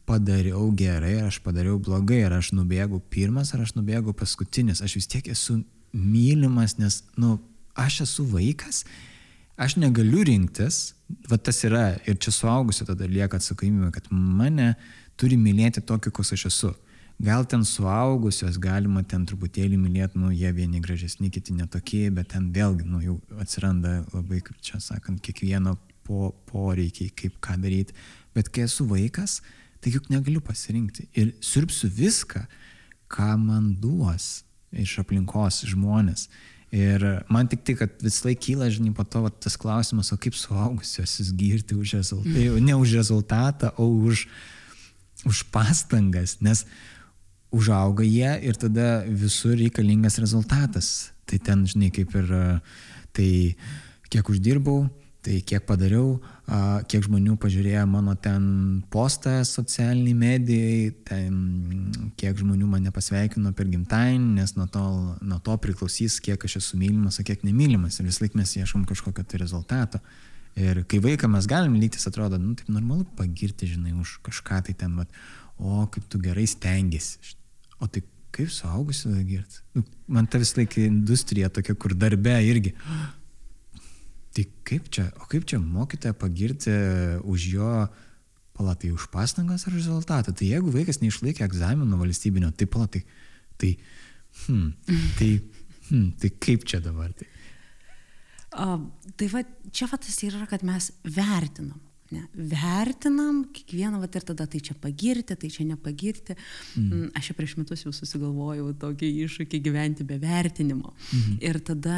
[0.05, 4.99] padariau gerai, ar aš padariau blogai, ar aš nubėgau pirmas, ar aš nubėgau paskutinis, aš
[5.01, 5.63] vis tiek esu
[5.95, 7.39] mylimas, nes, nu,
[7.79, 8.85] aš esu vaikas,
[9.57, 10.95] aš negaliu rinktis,
[11.31, 14.75] va tas yra, ir čia suaugusio tada lieka atsakomybė, kad mane
[15.21, 16.75] turi mylėti tokį, koks aš esu.
[17.23, 22.49] Gal ten suaugusios galima ten truputėlį mylėti, nu, jie vieni gražesni, kiti netokie, bet ten
[22.53, 27.97] vėlgi, nu, jau atsiranda labai, kaip čia sakant, kiekvieno po, poreikiai, kaip ką daryti.
[28.35, 29.41] Bet kai esu vaikas,
[29.81, 31.09] tai juk negaliu pasirinkti.
[31.21, 32.45] Ir sirpsiu viską,
[33.13, 34.43] ką man duos
[34.75, 36.29] iš aplinkos žmonės.
[36.75, 40.19] Ir man tik tai, kad vis laik kyla, žinai, po to va, tas klausimas, o
[40.19, 44.27] kaip suaugusiosius girti už rezultatą, ne už rezultatą, o už,
[45.29, 46.65] už pastangas, nes
[47.55, 51.13] užauga jie ir tada visur reikalingas rezultatas.
[51.31, 52.35] Tai ten, žinai, kaip ir,
[53.15, 53.31] tai
[54.11, 54.89] kiek uždirbau,
[55.25, 56.19] Tai kiek padariau,
[56.91, 58.43] kiek žmonių pažiūrėjo mano ten
[58.93, 61.39] postą socialiniai medijai, ten
[62.21, 64.85] kiek žmonių mane pasveikino per gimtadienį, nes nuo to,
[65.25, 67.97] nuo to priklausys, kiek aš esu mylimas, o kiek nemylimas.
[67.97, 70.03] Ir vis laik mes ieškom kažkokio tai rezultato.
[70.61, 74.77] Ir kai vaiką mes galim lytis, atrodo, nu taip normalu pagirti, žinai, už kažką tai
[74.77, 75.21] ten, bet,
[75.57, 77.35] o kaip tu gerai stengiasi.
[77.81, 79.65] O tai kaip suaugusi girti?
[79.73, 79.89] Nu,
[80.21, 82.77] man ta vis laikė industrija tokia, kur darbe irgi.
[84.35, 86.73] Tai kaip čia, o kaip čia mokytoją pagirti
[87.23, 87.71] už jo,
[88.55, 90.35] palatai, už pastangas ar rezultatą?
[90.35, 93.05] Tai jeigu vaikas neišlaikė egzamino valstybinio, tai palatai,
[93.63, 93.77] tai,
[94.47, 95.31] hmm, tai,
[95.89, 97.15] hmm, tai kaip čia dabar?
[97.15, 97.31] Tai,
[98.59, 98.77] uh,
[99.15, 101.79] tai va, čia va tas yra, kad mes vertinam.
[102.15, 106.35] Ne, vertinam kiekvieną, va, ir tada tai čia pagirti, tai čia nepagirti.
[106.77, 106.91] Mm.
[106.91, 110.93] mm aš jau prieš metus jau susigalvojau tokį iššūkį gyventi be vertinimo.
[111.15, 111.39] Mm.
[111.43, 111.97] Ir tada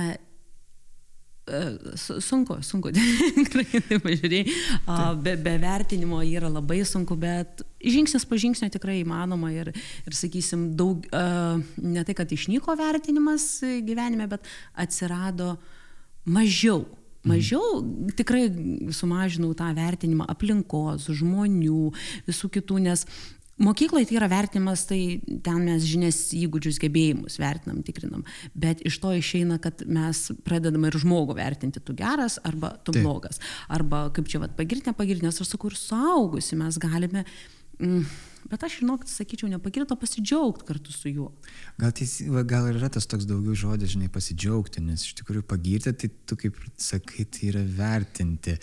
[1.97, 2.91] sunku, sunku,
[3.39, 4.55] tikrai taip pažiūrėjai,
[4.89, 10.17] uh, be, be vertinimo yra labai sunku, bet žingsnis po žingsnio tikrai įmanoma ir, ir
[10.17, 15.55] sakysim, daug, uh, ne tai, kad išnyko vertinimas gyvenime, bet atsirado
[16.27, 16.85] mažiau.
[17.27, 17.81] Mažiau
[18.15, 18.45] tikrai
[18.95, 21.89] sumažinau tą vertinimą aplinkos, žmonių,
[22.29, 23.03] visų kitų, nes
[23.57, 29.15] Mokykloje tai yra vertinimas, tai ten mes žinias, įgūdžius, gebėjimus vertinam, tikrinam, bet iš to
[29.17, 33.07] išeina, kad mes pradedame ir žmogų vertinti, tu geras arba tu Taip.
[33.07, 33.41] blogas.
[33.73, 37.25] Arba kaip čia, vad, pagirti, nepagirti, nes aš sakau, ir suaugusi mes galime
[37.81, 38.05] mm,
[38.47, 41.31] Bet aš, žinok, sakyčiau, nepagirto pasidžiaugti kartu su juo.
[41.81, 46.11] Gal, teis, gal yra tas toks daugiau žodis, žinai, pasidžiaugti, nes iš tikrųjų pagirti, tai
[46.29, 48.55] tu kaip sakai, tai yra vertinti.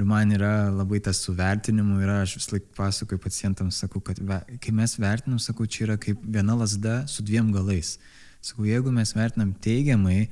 [0.00, 4.16] Ir man yra labai tas su vertinimu ir aš vis laik pasakoju pacientams, sakau, kad
[4.16, 7.98] ve, kai mes vertinam, sakau, čia yra kaip viena lasda su dviem galais.
[8.40, 10.30] Sakau, jeigu mes vertinam teigiamai,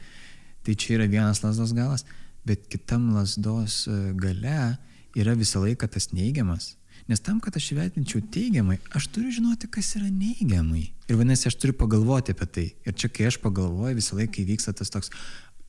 [0.65, 2.07] tai čia yra vienas lasdos galas,
[2.49, 4.79] bet kitam lasdos e, gale
[5.13, 6.71] yra visą laiką tas neigiamas.
[7.05, 10.87] Nes tam, kad aš įvertinčiau teigiamai, aš turiu žinoti, kas yra neigiamai.
[11.13, 12.71] Ir vadinasi, aš turiu pagalvoti apie tai.
[12.89, 15.13] Ir čia, kai aš pagalvoju, visą laiką įvyksta tas toks,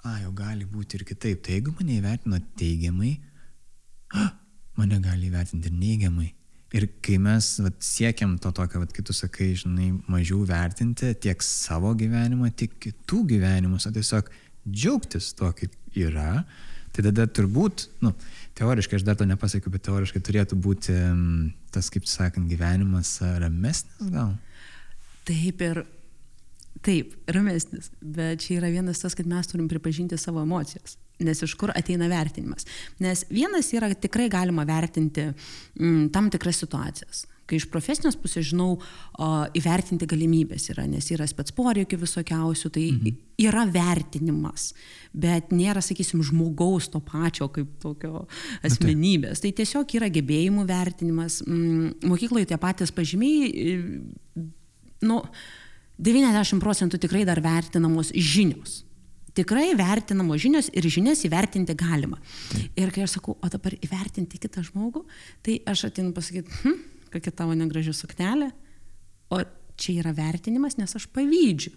[0.06, 1.44] a, jau gali būti ir kitaip.
[1.44, 3.18] Tai jeigu mane įvertino teigiamai,
[4.80, 6.30] mane gali įvertinti ir neigiamai.
[6.78, 11.42] Ir kai mes vat, siekiam to tokio, vat, kai tu sakai, žinai, mažiau vertinti tiek
[11.46, 14.30] savo gyvenimą, tiek kitų gyvenimus, o tiesiog
[14.70, 16.44] džiaugtis tuo, kaip yra,
[16.94, 18.14] tai tada turbūt, nu,
[18.60, 20.94] teoriškai aš dar to nepasakiau, bet teoriškai turėtų būti
[21.74, 24.36] tas, kaip sakant, gyvenimas ramesnis gal.
[25.26, 25.84] Taip ir
[26.86, 31.00] taip, ramesnis, bet čia yra vienas tas, kad mes turim pripažinti savo emocijas.
[31.20, 32.68] Nes iš kur ateina vertinimas.
[33.04, 38.76] Nes vienas yra, tikrai galima vertinti m, tam tikras situacijas kai iš profesinės pusės žinau
[38.78, 43.22] o, įvertinti galimybės yra, nes yra spets poreikių visokiausių, tai mhm.
[43.46, 44.70] yra vertinimas,
[45.14, 48.26] bet nėra, sakysim, žmogaus to pačio kaip tokio
[48.66, 49.42] asmenybės.
[49.44, 51.42] Tai tiesiog yra gebėjimų vertinimas.
[51.48, 53.72] Mm, mokykloje tie patys pažymiai,
[55.10, 55.24] nu,
[56.00, 58.84] 90 procentų tikrai dar vertinamos žinios
[59.38, 62.20] tikrai vertinamos žinios ir žinias įvertinti galima.
[62.78, 65.06] Ir kai aš sakau, o dabar įvertinti kitą žmogų,
[65.46, 66.80] tai aš atinu pasakyti, hm,
[67.14, 68.52] kokia tavo negraži suknelė,
[69.30, 69.44] o
[69.80, 71.74] čia yra vertinimas, nes aš pavydžiu.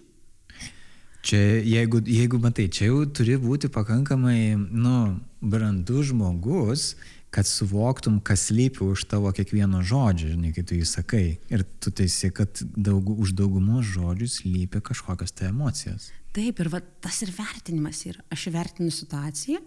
[1.23, 4.95] Čia, jeigu, jeigu matai, čia jau turi būti pakankamai, nu,
[5.39, 6.89] brandus žmogus,
[7.33, 11.23] kad suvoktum, kas lypi už tavo kiekvieno žodžio, žinai, kai tu jį sakai.
[11.49, 16.11] Ir tu teisi, kad daug, už daugumos žodžių lypi kažkokios tai emocijos.
[16.33, 18.23] Taip, ir va, tas ir vertinimas yra.
[18.33, 19.59] Aš vertinu situaciją,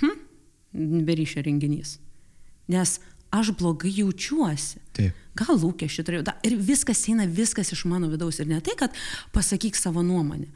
[0.00, 0.14] hm,
[1.04, 1.98] beryšio renginys.
[2.72, 2.96] Nes
[3.30, 4.80] aš blogai jaučiuosi.
[4.96, 5.24] Taip.
[5.36, 6.24] Gal lūkesčių turėjau.
[6.30, 8.40] Da, ir viskas eina, viskas iš mano vidaus.
[8.40, 8.96] Ir ne tai, kad
[9.36, 10.48] pasakyk savo nuomonę.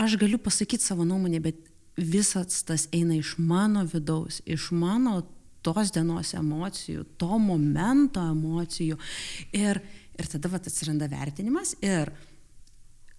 [0.00, 1.58] Aš galiu pasakyti savo nuomonę, bet
[1.98, 5.20] visas tas eina iš mano vidaus, iš mano
[5.66, 8.96] tos dienos emocijų, to momento emocijų.
[9.56, 9.82] Ir,
[10.16, 12.12] ir tada vat, atsiranda vertinimas ir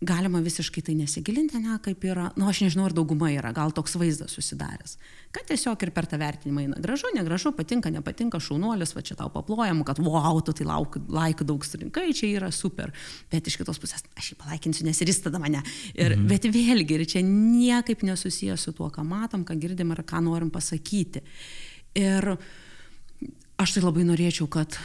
[0.02, 3.94] galima visiškai tai nesigilinti, ne, kaip yra, nu aš nežinau, ar dauguma yra, gal toks
[4.02, 4.96] vaizdas susidaręs,
[5.36, 9.30] kad tiesiog ir per tą vertinimą eina gražu, negražu, patinka, nepatinka, šaunuolis, va čia tau
[9.34, 12.90] paplojam, kad wow, tu tai lauk, laikų daug surinkai, čia yra super,
[13.30, 15.62] bet iš kitos pusės aš jį palaikinsiu, nes ir jis tada mane.
[15.94, 16.26] Ir, mhm.
[16.32, 20.50] Bet vėlgi, ir čia niekaip nesusijęs su tuo, ką matom, ką girdim ar ką norim
[20.54, 21.22] pasakyti.
[22.02, 22.34] Ir
[23.62, 24.80] aš tai labai norėčiau, kad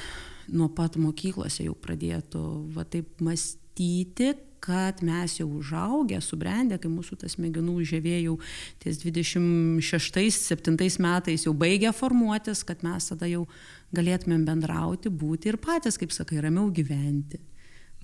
[0.52, 2.42] nuo pat mokyklose jau pradėtų
[2.76, 8.36] va taip mąstyti, kad mes jau užaugę, subrendę, kai mūsų tas smegenų žievė jau
[8.82, 13.46] ties 26-7 metais jau baigia formuotis, kad mes tada jau
[13.96, 17.38] galėtumėm bendrauti, būti ir patys, kaip sakai, ramiau gyventi.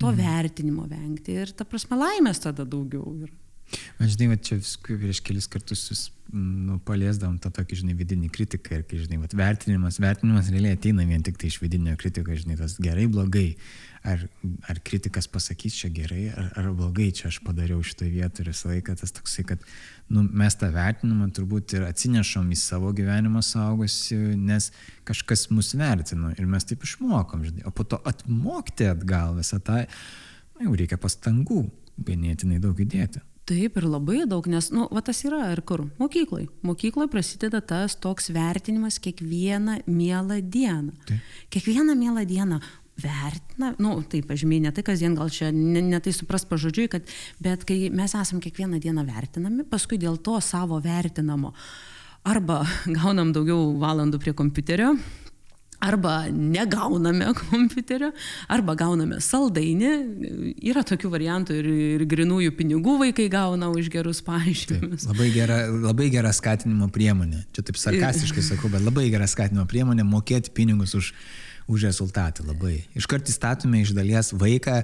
[0.01, 0.17] To mhm.
[0.19, 3.35] vertinimo vengti ir ta prasme laimės tada daugiau yra.
[3.99, 8.29] Man žinai, va, čia viskui prieš kelis kartus jūs nu, paliesdavom tą tokį, žinai, vidinį
[8.35, 12.35] kritiką ir, kai, žinai, va, vertinimas, vertinimas realiai ateina vien tik tai iš vidinio kritiko,
[12.37, 13.51] žinai, tas gerai, blogai.
[14.03, 14.19] Ar,
[14.67, 18.73] ar kritikas pasakys čia gerai, ar, ar blogai čia aš padariau šitoje vietoje ir visą
[18.73, 19.63] laiką tas toksai, kad
[20.11, 24.73] nu, mes tą vertinimą turbūt ir atsinešam į savo gyvenimą saugosi, nes
[25.07, 29.85] kažkas mus vertino ir mes taip išmokom, žinai, o po to atmokti atgal visą tą,
[30.57, 31.69] nu, jau reikia pastangų
[32.03, 33.23] ganėtinai daug įdėti.
[33.43, 35.83] Taip ir labai daug, nes, nu, va tas yra ir kur?
[35.99, 36.45] Mokyklai.
[36.63, 40.95] Mokykloje prasideda tas toks vertinimas kiekvieną mielą dieną.
[41.09, 41.33] Taip.
[41.51, 42.61] Kiekvieną mielą dieną
[43.01, 46.91] vertina, na, nu, taip, pažymiai, ne tai kasdien, gal čia ne, ne tai supras pažodžiui,
[46.93, 47.09] kad,
[47.43, 51.55] bet kai mes esam kiekvieną dieną vertinami, paskui dėl to savo vertinamo
[52.29, 52.63] arba
[53.01, 54.93] gaunam daugiau valandų prie kompiuterio,
[55.83, 58.13] arba negauname kompiuterio,
[58.53, 59.93] arba gauname saldainį.
[60.71, 65.09] Yra tokių variantų ir, ir grinųjų pinigų vaikai gauna už gerus paaiškinimus.
[65.11, 67.43] Labai gera, labai gera skatinimo priemonė.
[67.57, 71.11] Čia taip sarkastiškai sakau, bet labai gera skatinimo priemonė mokėti pinigus už,
[71.67, 72.47] už rezultatą.
[72.47, 72.85] Labai.
[72.99, 74.83] Iškart įstatume iš dalies vaiką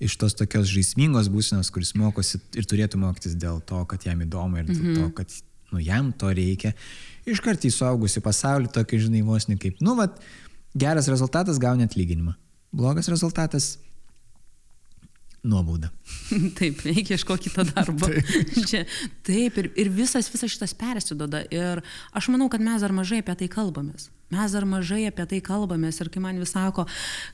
[0.00, 4.56] iš tos tokios žaismingos būsenos, kuris mokosi ir turėtų mokytis dėl to, kad jam įdomu
[4.62, 4.96] ir dėl -hmm.
[4.96, 5.34] to, kad
[5.72, 6.72] nu, jam to reikia
[7.28, 10.18] iškart į suaugusių pasaulį, tokį, žinai, vos ne kaip, nu, vat,
[10.74, 12.34] geras rezultatas gauni atlyginimą.
[12.72, 13.78] Blogas rezultatas
[15.42, 15.90] nuobauda.
[16.58, 18.08] Taip, reikia ieškoti kito darbo.
[18.10, 18.84] taip, Čia,
[19.26, 21.42] taip ir, ir visas, visas šitas persidoda.
[21.50, 24.10] Ir aš manau, kad mes dar mažai apie tai kalbamės.
[24.30, 26.84] Mes dar mažai apie tai kalbamės ir kai man vis sako,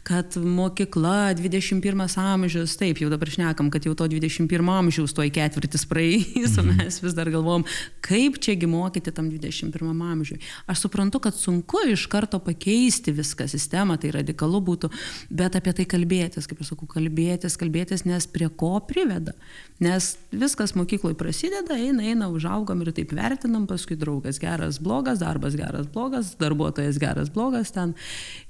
[0.07, 5.85] kad mokykla 21 amžius, taip, jau dabar šnekam, kad jau to 21 amžiaus toj ketvirtis
[5.91, 6.81] praeis, o mhm.
[6.81, 7.67] mes vis dar galvom,
[8.01, 10.41] kaip čiagi mokyti tam 21 amžiui.
[10.73, 14.91] Aš suprantu, kad sunku iš karto pakeisti viską sistemą, tai radikalu būtų,
[15.29, 19.37] bet apie tai kalbėtis, kaip aš sakau, kalbėtis, kalbėtis, nes prie ko priveda.
[19.85, 25.61] Nes viskas mokykloje prasideda, eina, eina, užaugam ir taip vertinam, paskui draugas geras, blogas, darbas
[25.61, 27.96] geras, blogas, darbuotojas geras, blogas ten.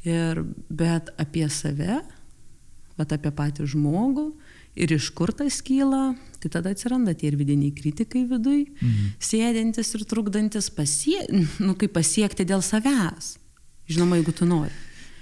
[0.05, 2.03] Ir, bet apie save,
[3.01, 4.29] bet apie patį žmogų
[4.77, 9.17] ir iš kur tas kyla, tai tada atsiranda tie ir vidiniai kritikai viduj, mhm.
[9.23, 11.19] sėdintis ir trukdantis pasie,
[11.65, 13.37] nu, kaip pasiekti dėl savęs.
[13.89, 14.75] Žinoma, jeigu tu nori.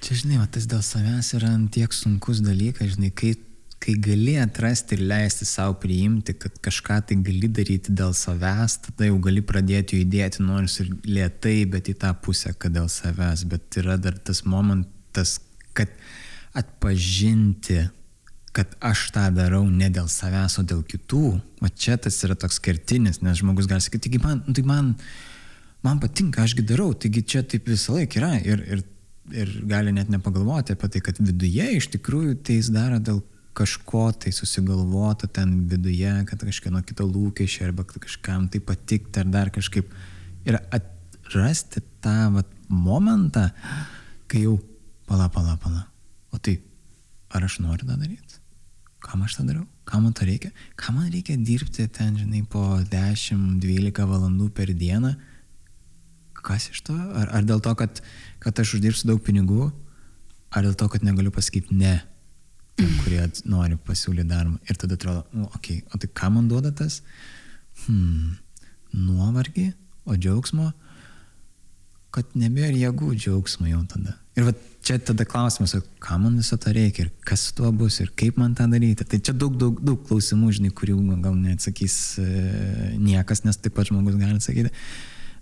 [0.04, 3.34] Čia, žinai, va, tas dėl savęs yra tiek sunkus dalykas, žinai, kai
[3.84, 9.10] kai gali atrasti ir leisti savo priimti, kad kažką tai gali daryti dėl savęs, tada
[9.10, 13.44] jau gali pradėti judėti, nors ir lietai, bet į tą pusę, kad dėl savęs.
[13.50, 15.36] Bet yra dar tas momentas,
[15.76, 15.92] kad
[16.56, 17.82] atpažinti,
[18.56, 21.26] kad aš tą darau ne dėl savęs, o dėl kitų.
[21.60, 24.90] O čia tas yra toks kertinis, nes žmogus gali sakyti, taigi man, tai man,
[25.84, 28.32] man patinka, ašgi darau, taigi čia taip visą laiką yra.
[28.48, 28.88] Ir, ir,
[29.44, 33.20] ir gali net nepagalvoti apie tai, kad viduje iš tikrųjų tai jis daro dėl
[33.54, 39.50] kažko tai susigalvota ten viduje, kad kažkieno kito lūkesčiai arba kažkam tai patikti ar dar
[39.54, 39.90] kažkaip.
[40.44, 43.48] Ir atrasti tą vat, momentą,
[44.28, 44.58] kai jau
[45.06, 45.86] pala, pala, pala.
[46.34, 46.58] O tai,
[47.30, 48.40] ar aš noriu tą daryti?
[49.04, 49.66] Kam aš tą darau?
[49.84, 50.50] Kam man to reikia?
[50.80, 55.12] Kam man reikia dirbti ten, žinai, po 10-12 valandų per dieną?
[56.44, 56.96] Kas iš to?
[56.96, 58.00] Ar, ar dėl to, kad,
[58.40, 59.68] kad aš uždirbsiu daug pinigų?
[60.54, 61.98] Ar dėl to, kad negaliu pasakyti ne?
[62.78, 64.58] Tiem, kurie nori pasiūlyti darbą.
[64.68, 67.00] Ir tada atrodo, nu, okei, okay, o tai ką man duoda tas?
[67.84, 68.36] Hmm,
[68.94, 69.70] nuovargį,
[70.08, 70.70] o džiaugsmo,
[72.14, 74.16] kad nebėra jėgų džiaugsmo jau tada.
[74.38, 74.54] Ir va,
[74.86, 78.54] čia tada klausimas, ką man viso to reikia ir kas tuo bus ir kaip man
[78.58, 79.06] tą daryti.
[79.06, 82.26] Tai čia daug, daug, daug klausimų, žinai, kurių gal neatsakys e,
[82.98, 84.74] niekas, nes taip pat žmogus gali atsakyti.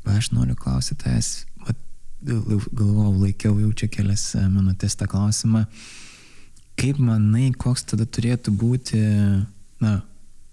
[0.04, 1.32] Bet aš noriu klausyti tavęs,
[2.22, 5.64] galvojau, laikiau jau čia kelias e, minutės tą klausimą.
[5.64, 6.02] E,
[6.80, 9.00] Kaip manai, koks tada turėtų būti,
[9.82, 9.98] na,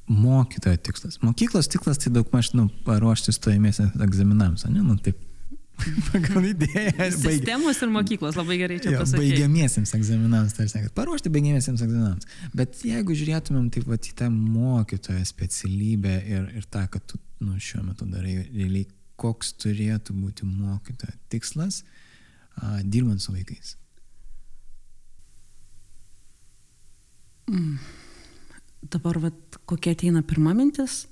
[0.09, 1.19] mokytojo tikslas?
[1.23, 5.25] Mokyklos tikslas tai daug maž, nu, paruošti stojimiesiams egzaminams, ne, nu, taip.
[6.11, 7.07] Pagal idėją.
[7.15, 9.31] Sistemos ir mokyklos labai gerai čia pasakyti.
[9.31, 12.27] Baigiamiesiems egzaminams, tai sakant, paruošti baigiamiesiems egzaminams.
[12.51, 17.55] Bet jeigu žiūrėtumėm taip pat į tą mokytojo specialybę ir, ir tą, kad tu nu,
[17.63, 21.83] šiuo metu darai, realiai koks turėtų būti mokytojo tikslas,
[22.59, 23.75] a, dirbant su vaikais.
[27.49, 27.79] Mm.
[28.89, 31.03] Dabar vat, kokia ateina pirma mintis,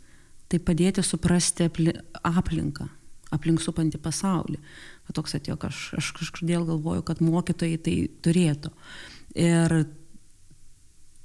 [0.47, 2.87] tai padėti suprasti aplinką,
[3.35, 4.59] aplink supantį pasaulį.
[5.07, 8.71] Va, toks atėjo, aš, aš kažkodėl galvoju, kad mokytojai tai turėtų.
[9.35, 9.75] Ir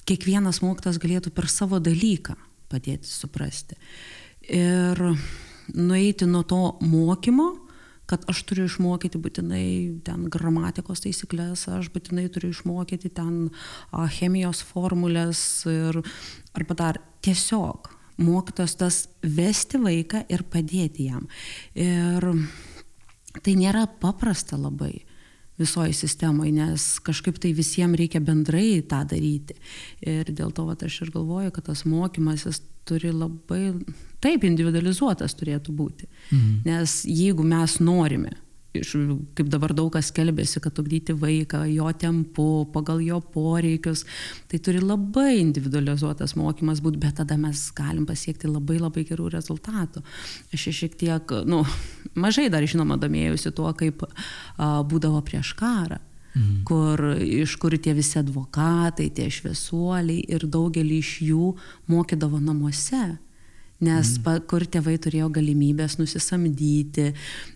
[0.09, 2.35] kiekvienas mokytas galėtų per savo dalyką
[2.73, 3.79] padėti suprasti.
[4.51, 4.99] Ir
[5.77, 7.53] nueiti nuo to mokymo
[8.13, 9.67] kad aš turiu išmokyti būtinai
[10.05, 15.41] ten gramatikos taisyklės, aš būtinai turiu išmokyti ten a, chemijos formulės
[15.71, 16.03] ir
[16.53, 17.89] arba dar tiesiog
[18.21, 21.25] mokytos tas vesti vaiką ir padėti jam.
[21.73, 22.29] Ir
[23.41, 24.93] tai nėra paprasta labai
[25.61, 29.57] visoji sistemoje, nes kažkaip tai visiems reikia bendrai tą daryti.
[30.05, 33.73] Ir dėl to vat, aš ir galvoju, kad tas mokymasis turi labai,
[34.23, 36.09] taip, individualizuotas turėtų būti.
[36.31, 36.57] Mhm.
[36.69, 38.37] Nes jeigu mes norime
[38.73, 38.93] iš,
[39.37, 44.05] kaip dabar daug kas kelbėsi, kad ugdyti vaiką jo tempu, pagal jo poreikius,
[44.51, 50.05] tai turi labai individualizuotas mokymas būti, bet tada mes galim pasiekti labai labai gerų rezultatų.
[50.55, 51.63] Aš šiek tiek, nu,
[52.15, 56.01] mažai dar žinoma domėjausi tuo, kaip a, būdavo prieš karą.
[56.33, 56.63] Mhm.
[56.65, 61.51] kur iš kur tie visi advokatai, tie šviesuoliai ir daugelį iš jų
[61.93, 63.19] mokydavo namuose
[63.83, 67.09] nes pa, kur tėvai turėjo galimybės nusisamdyti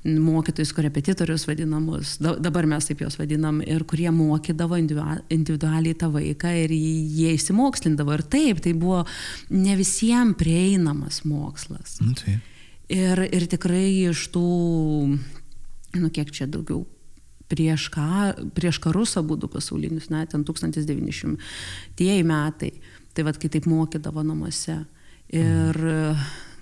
[0.05, 6.53] mokytojus, korepetitorius vadinamus, da, dabar mes taip juos vadinam, ir kurie mokydavo individualiai tą vaiką
[6.65, 8.19] ir jie įsimokslindavo.
[8.19, 9.05] Ir taip, tai buvo
[9.55, 12.01] ne visiems prieinamas mokslas.
[12.03, 12.53] Nu, taip.
[12.93, 14.47] Ir, ir tikrai iš tų,
[15.99, 16.85] nu kiek čia daugiau
[17.51, 22.73] prieš, ką, prieš karus abu pasaulinius, net ten 1900 metai,
[23.15, 24.85] tai vad kai taip mokydavo namuose.
[25.35, 25.81] Ir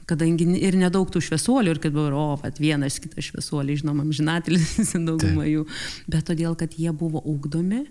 [0.09, 4.95] kadangi ir nedaug tų šviesuolių, ir kad buvo, o, vat, vienas kitas šviesuoliai, žinoma, žinatelis
[5.09, 5.67] dauguma jų,
[6.11, 7.85] bet todėl, kad jie buvo ugdomi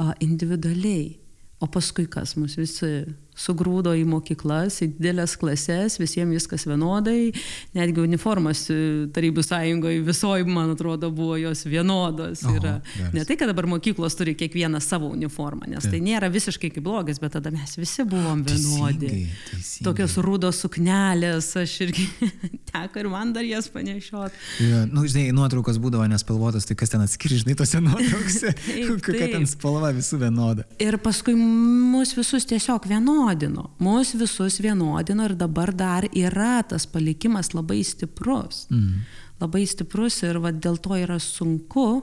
[0.00, 1.16] a, individualiai.
[1.58, 2.36] O paskui kas?
[2.38, 3.02] Mus visi
[3.38, 7.32] sugrūdo į mokyklas, į didelės klases, visiems viskas vienodai,
[7.76, 8.78] netgi uniformas e,
[9.14, 12.42] Tarybų sąjungoje visoji, man atrodo, buvo jos vienodos.
[12.46, 12.74] Oho, yra.
[13.14, 15.94] Ne tai, kad dabar mokyklos turi kiekvieną savo uniformą, nes Taip.
[15.94, 19.12] tai nėra visiškai kaip blogis, bet tada mes visi buvom vienodi.
[19.12, 19.86] Teisingai, teisingai.
[19.88, 22.08] Tokios rudos suknelės, aš irgi
[22.72, 24.38] teko ir man dar jas panešiot.
[24.66, 28.54] Ja, nu, žinai, nuotraukos būdavo nespalvotos, tai kas ten atskiri, žinai, tose nuotraukose,
[29.06, 30.66] kokia ten spalva visų vienoda.
[30.82, 36.86] Ir paskui mus visus tiesiog vienodi vienodino, mus visus vienodino ir dabar dar yra tas
[36.86, 38.66] palikimas labai stiprus.
[38.70, 39.04] Mm.
[39.40, 42.02] Labai stiprus ir va, dėl to yra sunku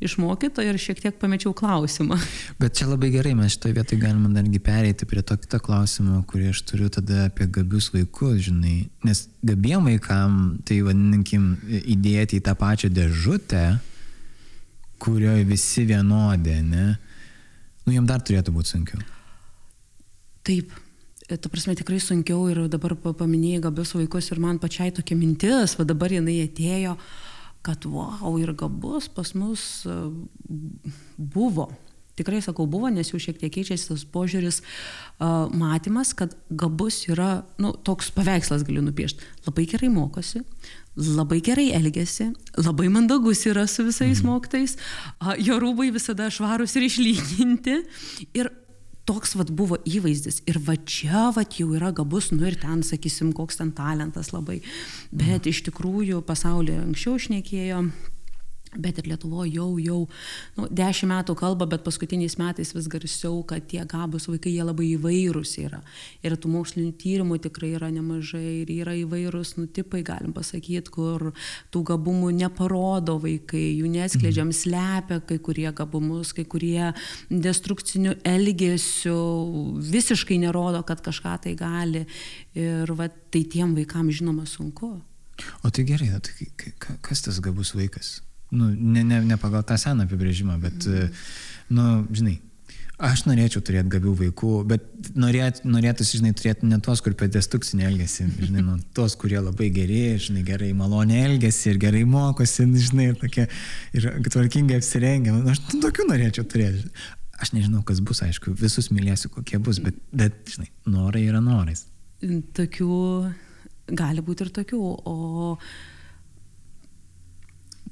[0.00, 2.16] išmokyto ir šiek tiek pamečiau klausimą.
[2.60, 6.50] Bet čia labai gerai, mes šitoje vietoje galime dargi pereiti prie to kito klausimo, kurį
[6.54, 8.88] aš turiu tada apie gabius vaikus, žinai.
[9.04, 11.52] Nes gabiem vaikam, tai vadinkim,
[11.84, 13.64] įdėti į tą pačią dėžutę,
[15.00, 16.96] kurioje visi vienodė, ne?
[17.84, 19.19] Nu, jam dar turėtų būti sunkiau.
[20.46, 20.72] Taip,
[21.28, 25.76] e, ta prasme tikrai sunkiau ir dabar paminėjai gabius vaikus ir man pačiai tokia mintis,
[25.78, 26.96] va dabar jinai atėjo,
[27.66, 30.00] kad wow, ir gabus pas mus e,
[31.16, 31.70] buvo.
[32.20, 37.46] Tikrai sakau, buvo, nes jau šiek tiek keičiasi tas požiūris, uh, matymas, kad gabus yra,
[37.62, 39.24] nu, toks paveikslas galiu nupiešti.
[39.46, 40.42] Labai gerai mokosi,
[41.00, 42.28] labai gerai elgesi,
[42.60, 44.28] labai mandagus yra su visais mhm.
[44.28, 44.76] mokytais,
[45.40, 47.78] jo rūbai visada švarūs ir išlyginti.
[48.36, 48.52] Ir
[49.08, 50.42] toks vat buvo įvaizdis.
[50.50, 54.60] Ir va čia vat jau yra gabus, nu ir ten, sakysim, koks ten talentas labai.
[55.10, 57.84] Bet iš tikrųjų pasaulyje anksčiau šnekėjo
[58.78, 59.96] Bet ir Lietuvoje jau, jau
[60.54, 64.92] nu, dešimt metų kalba, bet paskutiniais metais vis garsiau, kad tie gabus vaikai jie labai
[64.92, 65.80] įvairūs yra.
[66.22, 71.32] Ir tų mokslinių tyrimų tikrai yra nemažai ir yra įvairūs nutipai, galim pasakyti, kur
[71.74, 74.60] tų gabumų neparodo vaikai, jų neskleidžiam, mhm.
[74.62, 76.92] slepia kai kurie gabumus, kai kurie
[77.26, 79.18] destrukcinių elgesių
[79.90, 82.06] visiškai nerodo, kad kažką tai gali.
[82.54, 84.94] Ir va, tai tiem vaikam žinoma sunku.
[85.66, 86.50] O tai gerai, tai
[87.02, 88.20] kas tas gabus vaikas?
[88.50, 91.26] Nu, ne, ne, ne pagal tą seną apibrėžimą, bet, mm.
[91.76, 92.38] nu, žinai,
[93.00, 97.86] aš norėčiau turėti gabių vaikų, bet norėt, norėtųsi, žinai, turėti ne tos, kur per destrukcinį
[97.88, 103.10] elgesį, žinai, nu, tos, kurie labai geri, žinai, gerai malonė elgesi ir gerai mokosi, žinai,
[103.12, 103.46] ir tokie,
[103.96, 105.34] ir tvarkingai apsirengia.
[105.36, 106.90] Nu, aš tokių norėčiau turėti.
[107.40, 111.86] Aš nežinau, kas bus, aišku, visus mylėsiu, kokie bus, bet, bet žinai, norai yra norais.
[112.20, 112.98] Tokių,
[113.96, 115.14] gali būti ir tokių, o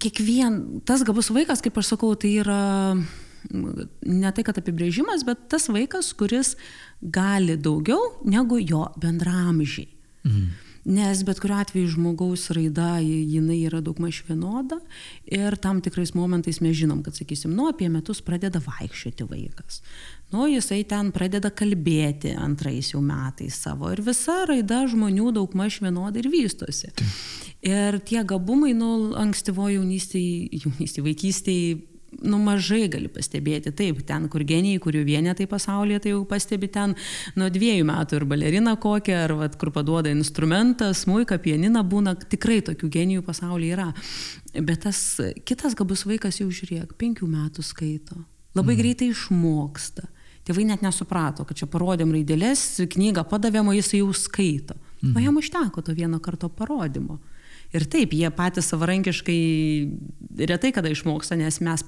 [0.03, 2.61] kiekvien, tas gabus vaikas, kaip aš sakau, tai yra
[3.49, 6.55] ne tai, kad apibrėžimas, bet tas vaikas, kuris
[7.03, 9.89] gali daugiau negu jo bendramžiai.
[10.27, 10.49] Mhm.
[10.89, 14.79] Nes bet kuriuo atveju žmogaus raida, jinai yra daugmaž vienoda
[15.27, 19.83] ir tam tikrais momentais mes žinom, kad, sakysim, nu apie metus pradeda vaikščioti vaikas.
[20.33, 26.25] Nu, jisai ten pradeda kalbėti antrais jau metais savo ir visa raida žmonių daugmaž vienodai
[26.25, 26.95] ir vystosi.
[26.97, 27.48] Taip.
[27.67, 31.71] Ir tie gabumai, nu, ankstyvo jaunystėje, jaunystėje, vaikystėje,
[32.23, 33.73] nu, mažai gali pastebėti.
[33.75, 36.95] Taip, ten, kur genijai, kurių vienetai pasaulyje, tai jau pastebi ten
[37.39, 42.61] nuo dviejų metų ir balerina kokia, ar vat, kur paduoda instrumentą, smūka, pianina būna, tikrai
[42.65, 43.89] tokių genijų pasaulyje yra.
[44.55, 45.03] Bet tas
[45.49, 48.23] kitas gabus vaikas jau žiūrėk, penkių metų skaito.
[48.57, 48.83] Labai mhm.
[48.83, 50.09] greitai išmoksta.
[50.49, 54.79] Tėvai net nesuprato, kad čia parodėm raidelės, knygą padavėm, o jis jau skaito.
[55.03, 55.19] Mhm.
[55.19, 57.19] O jam užteko to vieno karto parodymo.
[57.77, 59.41] Ir taip, jie patys savarankiškai
[60.49, 61.85] retai kada išmoksta, nes mes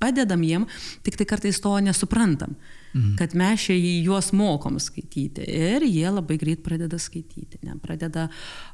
[0.00, 0.64] padedam jiem,
[1.04, 2.54] tik tai kartais to nesuprantam,
[2.94, 3.16] mhm.
[3.20, 5.44] kad mes čia juos mokom skaityti.
[5.44, 8.28] Ir jie labai greit pradeda skaityti, ne, pradeda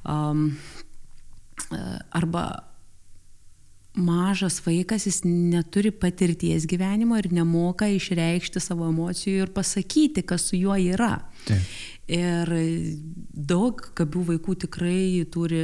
[0.07, 0.53] um,
[2.15, 2.47] arba
[3.95, 10.59] mažas vaikas, jis neturi patirties gyvenimo ir nemoka išreikšti savo emocijų ir pasakyti, kas su
[10.59, 11.17] juo yra.
[11.47, 11.77] Taip.
[12.11, 12.51] Ir
[13.33, 15.63] daug gabių vaikų tikrai turi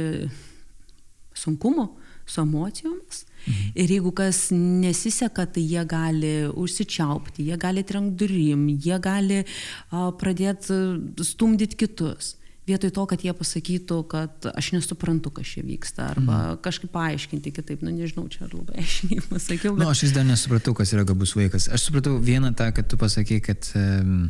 [1.41, 1.87] sunkumų
[2.29, 3.23] su emocijomis.
[3.41, 3.71] Mhm.
[3.75, 10.11] Ir jeigu kas nesiseka, tai jie gali užsičiaupti, jie gali trenkt durim, jie gali uh,
[10.21, 10.77] pradėti
[11.25, 12.35] stumdyti kitus
[12.67, 16.61] vietoj to, kad jie pasakytų, kad aš nesuprantu, kas čia vyksta, arba mm.
[16.65, 19.73] kažkaip paaiškinti kitaip, nu nežinau, čia ar labai aiškiai pasakiau.
[19.75, 19.81] Bet...
[19.81, 21.67] Na, nu, aš vis dar nesupratau, kas yra gabus vaikas.
[21.73, 24.29] Aš supratau vieną tą, kad tu pasakai, kad um,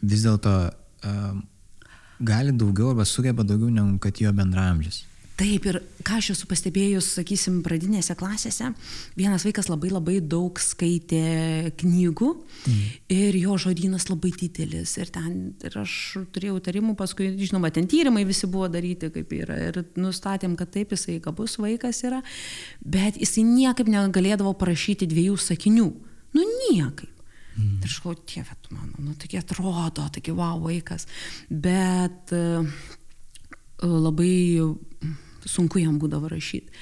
[0.00, 0.54] vis dėlto
[1.10, 1.42] um,
[2.30, 5.04] gali daugiau arba sugeba daugiau negu kad jo bendramžis.
[5.38, 8.72] Taip, ir ką aš esu pastebėjus, sakysim, pradinėse klasėse,
[9.14, 12.80] vienas vaikas labai labai daug skaitė knygų mm.
[13.14, 14.96] ir jo žodynas labai didelis.
[14.98, 15.92] Ir ten, ir aš
[16.34, 19.60] turėjau tarimų, paskui, žinoma, ten tyrimai visi buvo daryti, kaip yra.
[19.68, 22.18] Ir nustatėm, kad taip, jisai gabus vaikas yra,
[22.82, 25.86] bet jisai niekaip negalėdavo parašyti dviejų sakinių.
[26.34, 27.14] Nu, niekaip.
[27.54, 27.78] Mm.
[27.78, 31.06] Ir aš galvoju, tėvė, tu mano, nu, taigi atrodo, taigi wow vaikas.
[31.46, 32.66] Bet uh,
[33.86, 34.34] labai
[35.46, 36.72] sunku jam būdavo rašyti.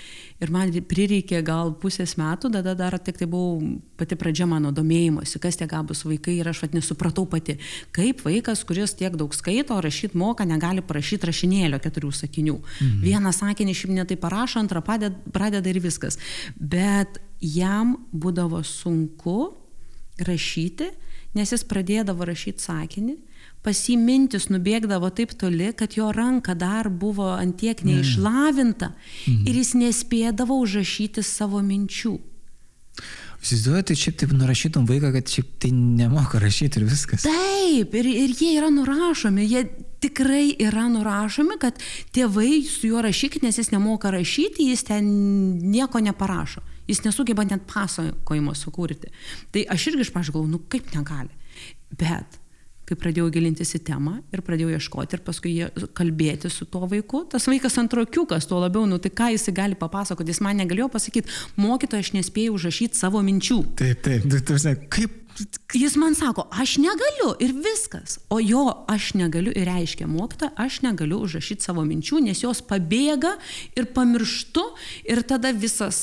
[0.41, 3.61] Ir man prireikė gal pusės metų, tada dar tik tai buvo
[3.97, 7.57] pati pradžia mano domėjimosi, kas tie gabus vaikai ir aš vat nesupratau pati,
[7.97, 12.57] kaip vaikas, kuris tiek daug skaito, rašyti moka, negali parašyti rašinėlio keturių sakinių.
[12.61, 13.05] Mhm.
[13.05, 16.21] Vieną sakinį šiaip netai parašo, antrą pradeda ir viskas.
[16.57, 19.55] Bet jam būdavo sunku
[20.21, 20.91] rašyti,
[21.37, 23.17] nes jis pradėdavo rašyti sakinį
[23.67, 29.43] pas jį mintis nubėgdavo taip toli, kad jo ranka dar buvo antiek neišlavinta mhm.
[29.51, 32.15] ir jis nespėdavo užrašyti savo minčių.
[33.47, 37.27] Įsivaizduoju, tai šiaip taip nurašytum vaiką, kad šiaip tai nemoka rašyti ir viskas.
[37.27, 39.67] Taip, ir, ir jie yra nurašomi, jie
[40.03, 41.79] tikrai yra nurašomi, kad
[42.17, 45.13] tėvai su juo rašykit, nes jis nemoka rašyti, jis ten
[45.63, 46.65] nieko neparašo.
[46.87, 49.13] Jis nesugeba net pasakojimo sukurti.
[49.55, 51.31] Tai aš irgi iš pažgalvoju, nu kaip negali.
[51.99, 52.41] Bet
[52.87, 55.53] kai pradėjau gilintis į temą ir pradėjau ieškoti ir paskui
[55.97, 60.31] kalbėti su tuo vaiku, tas vaikas antrokiukas, tuo labiau, nu tai ką jis gali papasakoti,
[60.31, 63.61] jis man negalėjo pasakyti, mokytoja, aš nespėjau užrašyti savo minčių.
[63.81, 65.23] Taip, taip, tu, tu, kaip.
[65.77, 68.15] Jis man sako, aš negaliu ir viskas.
[68.33, 73.35] O jo aš negaliu ir reiškia mokytoja, aš negaliu užrašyti savo minčių, nes jos pabėga
[73.77, 74.65] ir pamirštu
[75.13, 75.99] ir tada visas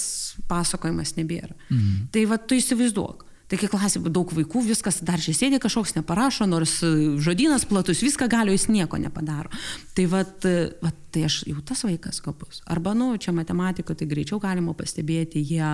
[0.50, 1.56] pasakojimas nebėra.
[1.72, 2.10] Mhm.
[2.14, 6.48] Tai va tu įsivaizduok Tai kai klasė daug vaikų, viskas dar čia sėdi, kažkoks neparašo,
[6.50, 6.88] nors e,
[7.22, 9.52] žodynas platus, viską gali, jis nieko nepadaro.
[9.94, 12.64] Tai vat, e, vat, tai aš jau tas vaikas kopus.
[12.66, 15.70] Arba, nu, čia matematiko, tai greičiau galima pastebėti, jie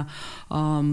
[0.52, 0.92] um,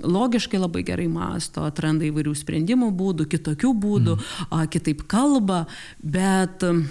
[0.00, 4.70] logiškai labai gerai masto, atranda įvairių sprendimų būdų, kitokių būdų, mm.
[4.72, 5.66] kitaip kalba,
[6.00, 6.86] bet um,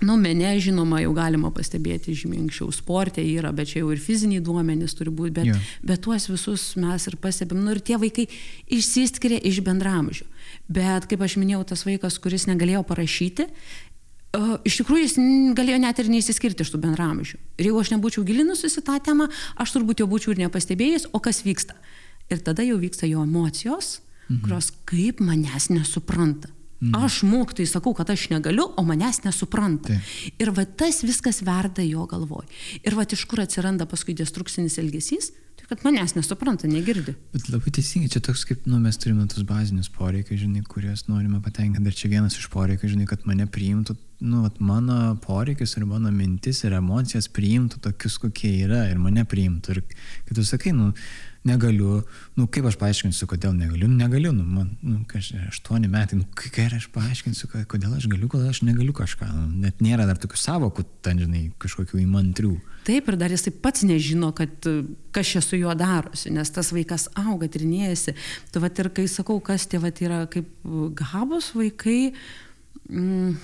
[0.00, 4.42] Nu, mene, žinoma, jau galima pastebėti žymiai anksčiau, sportė yra, bet čia jau ir fiziniai
[4.44, 5.72] duomenys turi būti, bet, yeah.
[5.82, 7.58] bet tuos visus mes ir pastebim.
[7.64, 8.28] Nu, ir tie vaikai
[8.78, 10.28] išsiskiria iš bendramžių.
[10.70, 13.48] Bet, kaip aš minėjau, tas vaikas, kuris negalėjo parašyti,
[14.68, 15.16] iš tikrųjų, jis
[15.56, 17.38] galėjo net ir neįsiskirti iš tų bendramžių.
[17.58, 19.28] Ir jeigu aš nebūčiau gilinusis į tą temą,
[19.58, 21.74] aš turbūt jau būčiau ir nepastebėjęs, o kas vyksta.
[22.28, 24.44] Ir tada jau vyksta jo emocijos, mhm.
[24.44, 26.52] kurios kaip manęs nesupranta.
[26.80, 26.94] Mm.
[26.94, 29.96] Aš mokytojai sakau, kad aš negaliu, o manęs nesupranta.
[29.96, 30.38] Taip.
[30.38, 32.46] Ir va tas viskas verda jo galvoj.
[32.86, 37.16] Ir va iš kur atsiranda paskui destrukcinis elgesys, tai kad manęs nesupranta, negirdi.
[37.34, 41.42] Bet labai teisingai, čia toks kaip, nu, mes turime tos bazinius poreikius, žinai, kuriuos norime
[41.42, 41.90] patenkinti.
[41.90, 46.14] Ir čia vienas iš poreikių, žinai, kad mane priimtų, nu, vat, mano poreikius ir mano
[46.14, 49.74] mintis ir emocijas priimtų tokius, kokie yra ir mane priimtų.
[49.74, 49.82] Ir
[50.30, 50.92] kai tu sakai, nu,
[51.46, 52.02] negaliu,
[52.36, 56.26] nu kaip aš paaiškinsiu, kodėl negaliu, nu, negaliu, nu, man, nu, kažkaip aštuoni metai, nu,
[56.34, 60.40] kai aš paaiškinsiu, kodėl aš galiu, kodėl aš negaliu kažką, nu, net nėra dar tokių
[60.40, 62.54] savokų, ten, žinai, kažkokių įmantrių.
[62.88, 64.66] Taip, ir dar jisai pats nežino, kad
[65.14, 68.16] kas čia su juo darosi, nes tas vaikas auga, trinėjasi.
[68.52, 70.50] Tu vat ir kai sakau, kas tie vat yra kaip
[70.98, 72.14] gabus vaikai,
[72.88, 73.36] mm,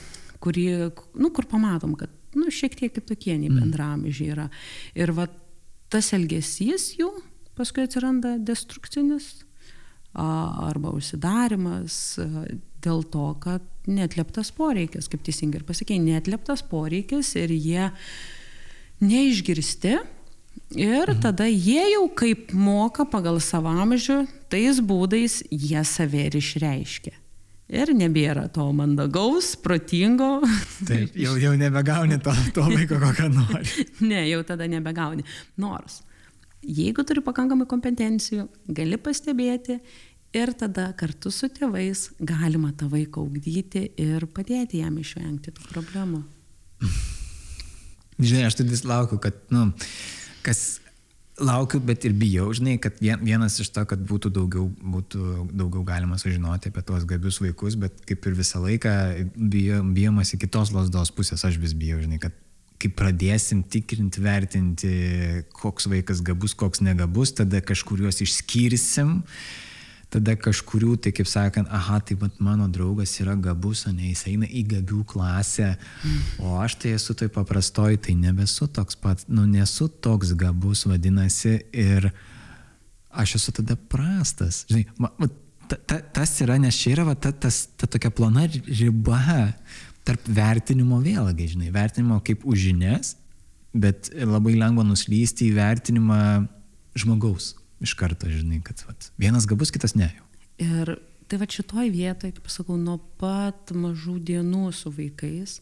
[0.44, 0.90] kurie,
[1.20, 3.60] nu, kur pamatom, kad, nu, šiek tiek kitokie nei mm.
[3.60, 4.48] bendramžiai yra.
[4.96, 5.36] Ir vat
[5.92, 7.12] tas elgesys jų,
[7.58, 9.44] paskui atsiranda destrukcinis
[10.14, 12.18] arba užsidarimas
[12.84, 17.88] dėl to, kad netleptas poreikis, kaip teisingai ir pasakėjai, netleptas poreikis ir jie
[19.04, 19.96] neišgirsti
[20.78, 21.20] ir mhm.
[21.24, 27.18] tada jie jau kaip moka pagal savamžių, tais būdais jie save ir išreiškia.
[27.74, 30.44] Ir nebėra to mandagaus, protingo.
[30.88, 33.86] Taip, jau, jau nebegauni to, to laiko, kokią nori.
[34.04, 35.24] ne, jau tada nebegauni.
[35.58, 36.02] Nors
[36.64, 38.46] Jeigu turi pakankamai kompetencijų,
[38.76, 39.78] gali pastebėti
[40.34, 46.24] ir tada kartu su tėvais galima tą vaiką augdyti ir padėti jam išvengti tų problemų.
[48.18, 49.68] Žinai, aš tai vis laukiu, kad, nu,
[50.46, 50.80] kas
[51.40, 56.18] laukiu, bet ir bijau, žinai, kad vienas iš to, kad būtų daugiau, būtų daugiau galima
[56.20, 58.94] sužinoti apie tuos gabius vaikus, bet kaip ir visą laiką
[59.34, 62.36] bijo, bijomasi kitos lasdos pusės, aš vis bijau, žinai, kad
[62.84, 64.94] kai pradėsim tikrinti, vertinti,
[65.56, 69.22] koks vaikas gabus, koks negabus, tada kažkuriuos išskirsim,
[70.12, 74.26] tada kažkurių, tai kaip sakant, aha, tai vat, mano draugas yra gabus, o ne jis
[74.30, 75.72] eina į gabių klasę,
[76.38, 81.56] o aš tai esu toj paprastoj, tai nebesu toks pat, nu nesu toks gabus, vadinasi,
[81.72, 82.12] ir
[83.10, 84.62] aš esu tada prastas.
[84.70, 85.30] Žinai, ma, ma,
[85.70, 89.24] ta, ta, tas yra, nes čia yra va, ta, tas, ta tokia plona riba
[90.04, 93.14] tarp vertinimo vėlgi, žinai, vertinimo kaip už žinias,
[93.74, 96.20] bet labai lengva nuslysti į vertinimą
[96.98, 100.10] žmogaus iš karto, žinai, kad vat, vienas gabus, kitas ne.
[100.62, 100.94] Ir
[101.28, 105.58] tai va šitoj vietoje, kaip sakau, nuo pat mažų dienų su vaikais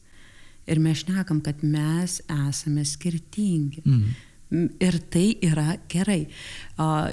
[0.68, 3.82] ir mes šnekam, kad mes esame skirtingi.
[3.86, 4.12] Mm.
[4.53, 6.26] Ir tai yra gerai.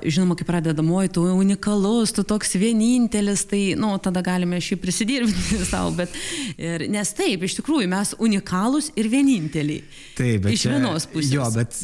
[0.04, 5.60] Žinoma, kai pradedamoji, tu unikalus, tu toks vienintelis, tai, na, nu, tada galime šį prisidirbti
[5.72, 6.14] savo, bet,
[6.56, 9.84] ir, nes taip, iš tikrųjų, mes unikalus ir vieninteliai.
[10.18, 11.34] Taip, bet iš čia, vienos pusės.
[11.36, 11.76] Jo, bet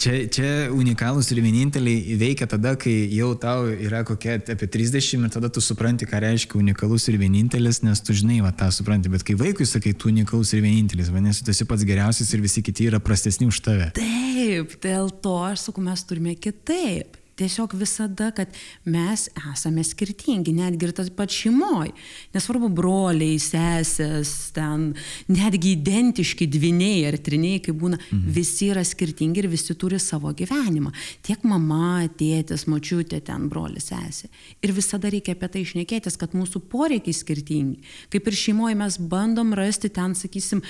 [0.00, 5.34] čia, čia unikalus ir vieninteliai veikia tada, kai jau tau yra kokia apie 30 ir
[5.34, 9.26] tada tu supranti, ką reiškia unikalus ir vienintelis, nes tu žinai, va, tą supranti, bet
[9.26, 12.88] kai vaikui sakai, tu unikalus ir vienintelis, vadinasi, tu esi pats geriausias ir visi kiti
[12.92, 13.90] yra prastesni už tave.
[13.98, 18.52] Taip, dėl to aš sakau, mes turime kitaip tiesiog visada, kad
[18.88, 21.94] mes esame skirtingi, netgi ir tas pat šeimoje.
[22.34, 24.90] Nesvarbu, broliai, sesės, ten
[25.30, 28.28] netgi identiški dviniai ar triniai, kaip būna, mhm.
[28.38, 30.92] visi yra skirtingi ir visi turi savo gyvenimą.
[31.26, 34.30] Tiek mama, tėtis, močiutė, ten brolis, sesė.
[34.64, 37.82] Ir visada reikia apie tai išnekėtis, kad mūsų poreikiai skirtingi.
[38.12, 40.62] Kaip ir šeimoje mes bandom rasti ten, sakysim,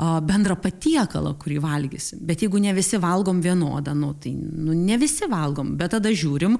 [0.00, 2.22] bendrą patiekalą, kurį valgysim.
[2.26, 6.56] Bet jeigu ne visi valgom vienodą, nu, tai nu, ne visi valgom, bet tada žiūrim,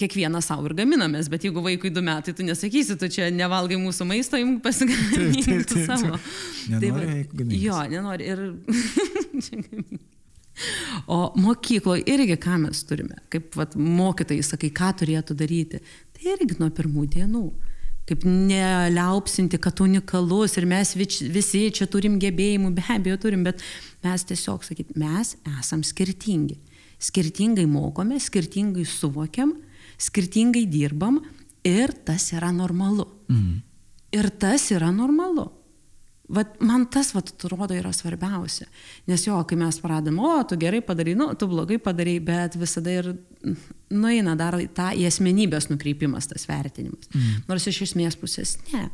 [0.00, 4.06] kiekvieną savo ir gaminamės, bet jeigu vaikui du metai, tu nesakysi, tu čia nevalgai mūsų
[4.08, 6.18] maisto, jums pasigaminti savo.
[6.72, 8.30] Nenori, tai, jo, nenori.
[8.32, 8.38] Ir...
[11.16, 15.82] o mokykloje irgi ką mes turime, kaip vat, mokytojai sakai, ką turėtų daryti,
[16.16, 17.46] tai irgi nuo pirmų dienų
[18.08, 23.62] kaip neliaupsinti, kad unikalus ir mes visi čia turim gebėjimų, be abejo turim, bet
[24.02, 26.58] mes tiesiog sakyt, mes esam skirtingi.
[27.02, 29.56] Skirtingai mokome, skirtingai suvokiam,
[29.98, 31.18] skirtingai dirbam
[31.66, 33.08] ir tas yra normalu.
[33.28, 33.58] Mhm.
[34.12, 35.50] Ir tas yra normalu.
[36.32, 38.64] Vat man tas, vat, atrodo, yra svarbiausia.
[39.10, 42.94] Nes jo, kai mes pradėm, o, tu gerai padarai, nu, tu blogai padarai, bet visada
[42.94, 43.10] ir
[43.92, 47.10] nueina dar tą į asmenybės nukreipimas, tas vertinimas.
[47.12, 47.42] Mm.
[47.50, 48.86] Nors iš esmės pusės ne.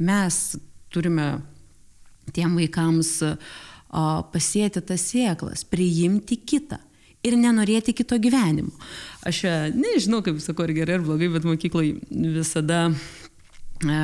[0.00, 0.38] Mes
[0.92, 1.26] turime
[2.32, 3.34] tiem vaikams o,
[4.32, 6.78] pasėti tas sėklas, priimti kitą
[7.22, 8.72] ir nenorėti kito gyvenimo.
[9.26, 9.44] Aš
[9.76, 12.88] nežinau, kaip sakau, ar gerai ar blogai, bet mokykloje visada
[13.82, 13.98] E,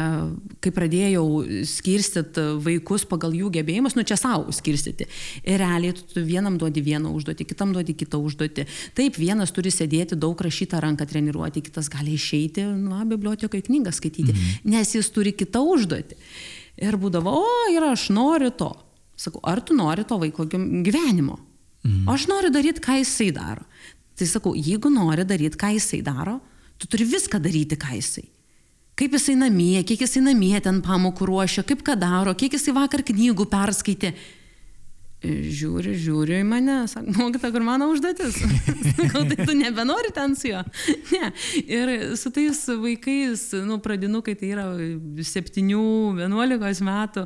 [0.63, 1.25] kai pradėjau
[1.69, 5.07] skirstyti vaikus pagal jų gebėjimus, nu čia savo skirstyti.
[5.45, 8.67] Ir realiai tu vienam duodi vieną užduotį, kitam duodi kitą užduotį.
[8.99, 14.35] Taip, vienas turi sėdėti daug rašytą ranką treniruoti, kitas gali išeiti, nu, bibliotekai knygą skaityti,
[14.35, 14.71] mhm.
[14.75, 16.19] nes jis turi kitą užduotį.
[16.89, 18.73] Ir būdavo, o, ir aš noriu to.
[19.19, 21.41] Sakau, ar tu nori to vaiko gyvenimo?
[21.85, 22.09] Mhm.
[22.09, 23.65] Aš noriu daryti, ką jisai daro.
[24.19, 26.41] Tai sakau, jeigu nori daryti, ką jisai daro,
[26.79, 28.27] tu turi viską daryti, ką jisai
[28.99, 33.05] kaip jisai namie, kiek jisai namie ten pamokų ruošia, kaip ką daro, kiek jisai vakar
[33.07, 34.11] knygų perskaitė.
[35.19, 38.37] Žiūri, žiūri į mane, sako, mokyta, kur mano užduotis.
[39.11, 40.61] Gal tai tu nebenori ten su juo?
[41.11, 41.33] Ne.
[41.65, 41.91] Ir
[42.21, 47.25] su tais vaikais, nu, pradinukai, tai yra 7-11 metų,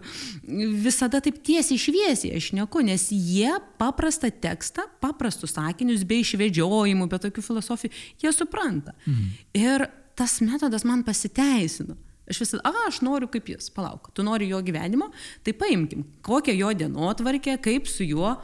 [0.81, 7.21] visada taip tiesiai šviesiai aš neku, nes jie paprastą tekstą, paprastus sakinius, be išvedžiojimų, be
[7.27, 7.93] tokių filosofijų,
[8.25, 8.97] jie supranta.
[9.05, 9.29] Mhm.
[9.61, 9.87] Ir
[10.17, 12.01] tas metodas man pasiteisino.
[12.31, 15.11] Aš visada, a, aš noriu kaip jis, palauk, tu nori jo gyvenimo,
[15.43, 18.37] tai paimkim, kokią jo dienotvarkę, kaip su juo.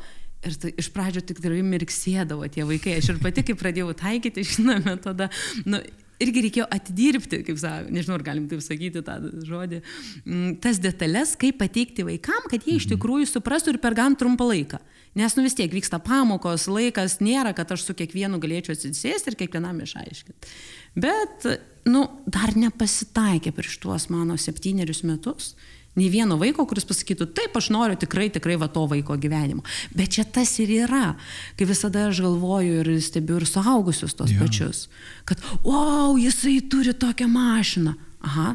[0.47, 3.01] Ir tai iš pradžio tik tikrai mirksėdavo tie vaikai.
[3.01, 5.27] Aš ir pati, kai pradėjau taikyti šitą metodą,
[5.67, 5.81] nu,
[6.23, 9.81] irgi reikėjo atidirbti, kaip sako, nežinau, ar galim taip sakyti tą žodį,
[10.25, 12.95] mm, tas detalės, kaip pateikti vaikam, kad jie iš mhm.
[12.97, 14.83] tikrųjų suprastų ir per gan trumpą laiką.
[15.19, 19.39] Nes nu vis tiek vyksta pamokos, laikas nėra, kad aš su kiekvienu galėčiau atsisėsti ir
[19.41, 20.53] kiekvienam išaiškinti.
[20.99, 21.47] Bet,
[21.93, 25.53] nu, dar nepasitaikė prieš tuos mano septynerius metus.
[25.99, 29.65] Nei vieno vaiko, kuris pasakytų, taip, aš noriu tikrai, tikrai va to vaiko gyvenimo.
[29.97, 31.17] Bet čia tas ir yra.
[31.59, 34.39] Kai visada aš galvoju ir stebiu ir suaugusius tos ja.
[34.39, 34.85] pačius.
[35.27, 37.97] Kad, wow, jisai turi tokią mašiną.
[38.29, 38.53] Aha,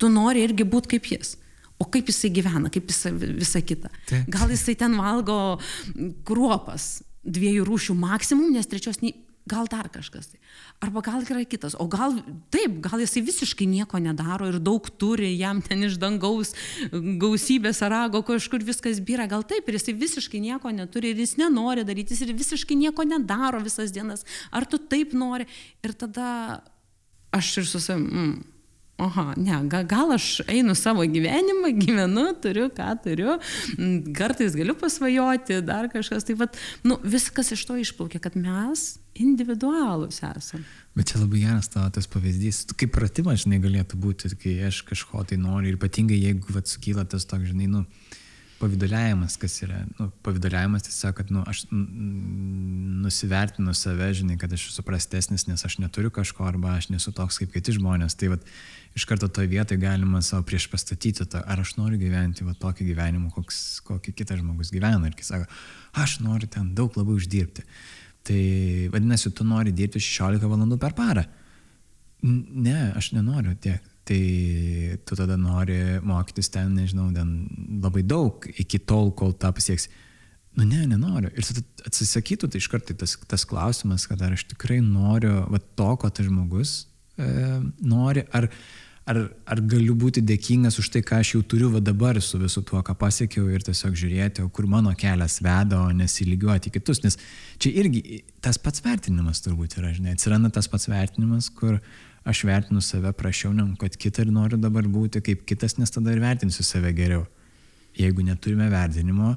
[0.00, 1.34] tu nori irgi būti kaip jis.
[1.76, 3.92] O kaip jisai gyvena, kaip jisai visa kita.
[4.08, 4.30] Taip.
[4.32, 5.58] Gal jisai ten valgo
[6.24, 9.12] kruopas, dviejų rūšių maksimum, nes trečios nei,
[9.46, 10.32] gal dar kažkas.
[10.32, 10.40] Tai.
[10.82, 11.76] Arba gal yra kitas.
[11.78, 12.18] O gal
[12.50, 16.52] taip, gal jisai visiškai nieko nedaro ir daug turi, jam ten iš dangaus
[16.92, 19.28] gausybės arago kažkur viskas byra.
[19.30, 23.06] Gal taip, ir jisai visiškai nieko neturi ir jis nenori daryti, jis ir visiškai nieko
[23.06, 24.26] nedaro visas dienas.
[24.50, 25.46] Ar tu taip nori?
[25.86, 26.60] Ir tada
[27.36, 28.10] aš ir su savim.
[28.10, 28.55] Mm,
[28.96, 33.34] Aha, ne, gal aš einu savo gyvenimą, gyvenu, turiu, ką turiu,
[34.16, 36.24] kartais galiu pasvajoti, dar kažkas.
[36.24, 40.64] Tai vat, nu, viskas iš to išplaukia, kad mes individualūs esame.
[40.96, 42.62] Bet čia labai geras tavo tas pavyzdys.
[42.72, 47.04] Kaip pratimas, žinai, galėtų būti, kai aš kažko tai noriu ir ypatingai jeigu vat sukyla
[47.04, 47.84] tas toks, žinai, nu,
[48.60, 54.84] pavydaliavimas, kas yra, nu, pavydaliavimas tiesiog, kad, nu, aš nusivertinu save, žinai, kad aš esu
[54.86, 58.16] prastesnis, nes aš neturiu kažko arba aš nesu toks kaip kiti žmonės.
[58.16, 58.46] Tai vat,
[58.96, 62.88] iš karto toje vietoje galima savo prieš pastatyti, to, ar aš noriu gyventi va, tokį
[62.90, 65.10] gyvenimą, koks, kokį kitas žmogus gyvena.
[65.10, 65.48] Ir kai sako,
[66.04, 67.66] aš noriu ten daug labiau uždirbti.
[68.26, 68.40] Tai
[68.94, 71.26] vadinasi, tu nori dirbti 16 valandų per parą.
[72.24, 73.84] Ne, aš nenoriu tiek.
[74.06, 77.32] Tai tu tada nori mokytis ten, nežinau, ten
[77.82, 79.88] labai daug iki tol, kol tą pasieks.
[80.56, 81.32] Nu ne, nenoriu.
[81.36, 85.90] Ir atsisakytų, tai iš karto tas, tas klausimas, kad ar aš tikrai noriu va, to,
[86.00, 86.76] ko tas žmogus
[87.18, 87.26] e,
[87.82, 88.46] nori, ar,
[89.10, 92.62] ar, ar galiu būti dėkingas už tai, ką aš jau turiu va dabar su visu
[92.64, 97.02] tuo, ką pasiekiau ir tiesiog žiūrėti, kur mano kelias veda, o nesilygiuoti kitus.
[97.04, 97.18] Nes
[97.60, 101.82] čia irgi tas pats vertinimas turbūt yra, žinai, atsiranda tas pats vertinimas, kur
[102.26, 106.14] aš vertinu save prašiau, negu kad kitą ir noriu dabar būti kaip kitas, nes tada
[106.14, 107.24] ir vertinsiu save geriau.
[107.96, 109.36] Jeigu neturime vertinimo,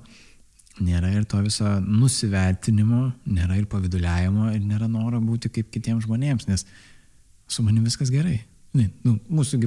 [0.84, 6.48] nėra ir to viso nusivertinimo, nėra ir paviduliavimo ir nėra noro būti kaip kitiems žmonėms,
[6.50, 6.66] nes
[7.50, 8.40] su manimi viskas gerai.
[8.78, 9.58] Ne, nu, mūsų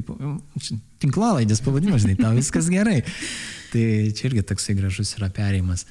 [1.03, 3.01] tinklalaidės pavadinimas, žinai, tau viskas gerai.
[3.73, 5.87] Tai čia irgi toksai gražus yra perėjimas.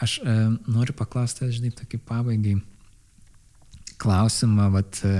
[0.00, 0.36] Aš e,
[0.72, 2.54] noriu paklausti, žinai, tokį pabaigai
[4.00, 5.12] klausimą, vat, e,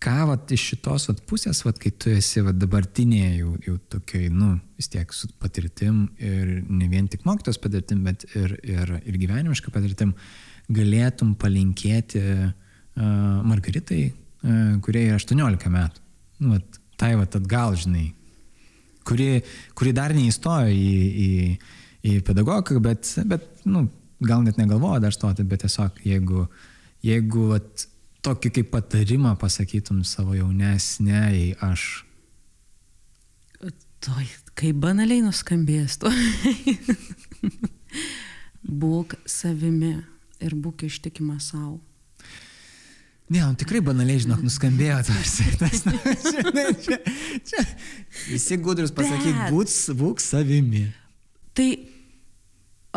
[0.00, 4.30] ką vat, iš šitos vat, pusės, vat, kai tu esi vat, dabartinėje jau, jau tokiai,
[4.32, 9.20] nu, vis tiek su patirtim ir ne vien tik mokytos patirtim, bet ir, ir, ir
[9.20, 10.14] gyvenimiška patirtim,
[10.72, 12.48] galėtum palinkėti uh,
[13.44, 14.12] Margaritai,
[14.84, 16.06] kurie yra 18 metų.
[16.40, 18.10] Nu, vat, tai vat atgal, žinai,
[19.08, 19.42] kuri,
[19.76, 20.90] kuri dar neįstojo į,
[21.26, 21.30] į,
[22.08, 23.86] į pedagogiką, bet, bet nu,
[24.24, 26.46] gal net negalvoja dar stoti, bet tiesiog jeigu,
[27.04, 27.86] jeigu vat,
[28.24, 32.04] tokį kaip patarimą pasakytum savo jaunesniai aš.
[34.00, 34.24] Toj,
[34.56, 36.12] kaip banaliai nuskambės to.
[38.82, 39.98] būk savimi
[40.40, 41.78] ir būk ištikimas savo.
[43.30, 45.44] Ne, on tikrai banaliai, žinok, nuskambėjo tarsi.
[45.60, 46.96] Tas, čia, čia,
[47.46, 47.62] čia.
[48.26, 50.88] Visi gudrus pasakyk, būt, būk savimi.
[51.54, 51.68] Tai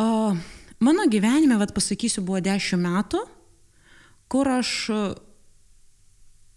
[0.01, 0.07] o,
[0.81, 3.21] mano gyvenime, vad pasakysiu, buvo dešimt metų,
[4.33, 4.71] kur aš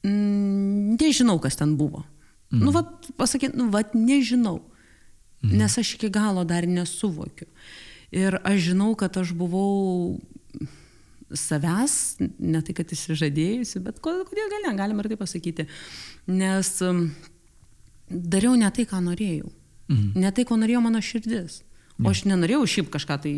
[0.06, 2.06] mm, nežinau, kas ten buvo.
[2.48, 2.62] Mm.
[2.64, 4.62] Nu, vad pasakyti, nu, vad nežinau.
[5.42, 5.58] Mm.
[5.60, 7.48] Nes aš iki galo dar nesuvokiu.
[8.14, 10.16] Ir aš žinau, kad aš buvau
[11.34, 15.66] savęs, ne tai, kad įsižadėjusi, bet kodėl gal ne, galima ir tai pasakyti.
[16.30, 17.08] Nes um,
[18.08, 19.50] dariau ne tai, ką norėjau.
[19.90, 20.18] Mhm.
[20.22, 21.60] Ne tai, ko norėjo mano širdis.
[22.02, 23.34] O aš nenorėjau šiaip kažką tai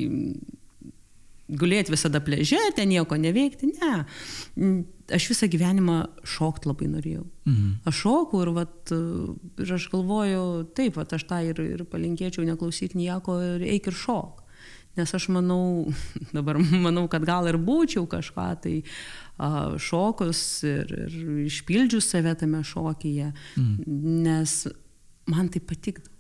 [1.49, 4.75] gulėti visada pleže, ten nieko neveikti, ne.
[5.15, 7.25] Aš visą gyvenimą šokti labai norėjau.
[7.49, 7.71] Mhm.
[7.89, 10.43] Aš šokau ir, vat, ir aš galvoju,
[10.77, 14.45] taip, vat, aš tą ir, ir palinkėčiau neklausyti nieko ir eik ir šok.
[14.99, 15.87] Nes aš manau,
[16.37, 22.61] dabar manau, kad gal ir būčiau kažką tai uh, šokus ir, ir išpildžius save tame
[22.67, 23.99] šokyje, mm.
[24.27, 24.61] nes
[25.31, 26.18] man tai patikdavo.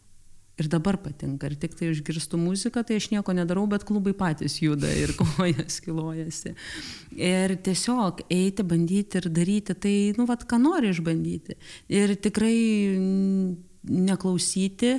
[0.59, 1.47] Ir dabar patinka.
[1.47, 5.79] Ir tik tai išgirstu muziką, tai aš nieko nedarau, bet klubai patys juda ir kojas
[5.85, 6.55] kilojasi.
[7.15, 11.59] Ir tiesiog eiti, bandyti ir daryti tai, nu, vad, ką nori išbandyti.
[11.95, 12.57] Ir tikrai
[13.89, 14.97] neklausyti,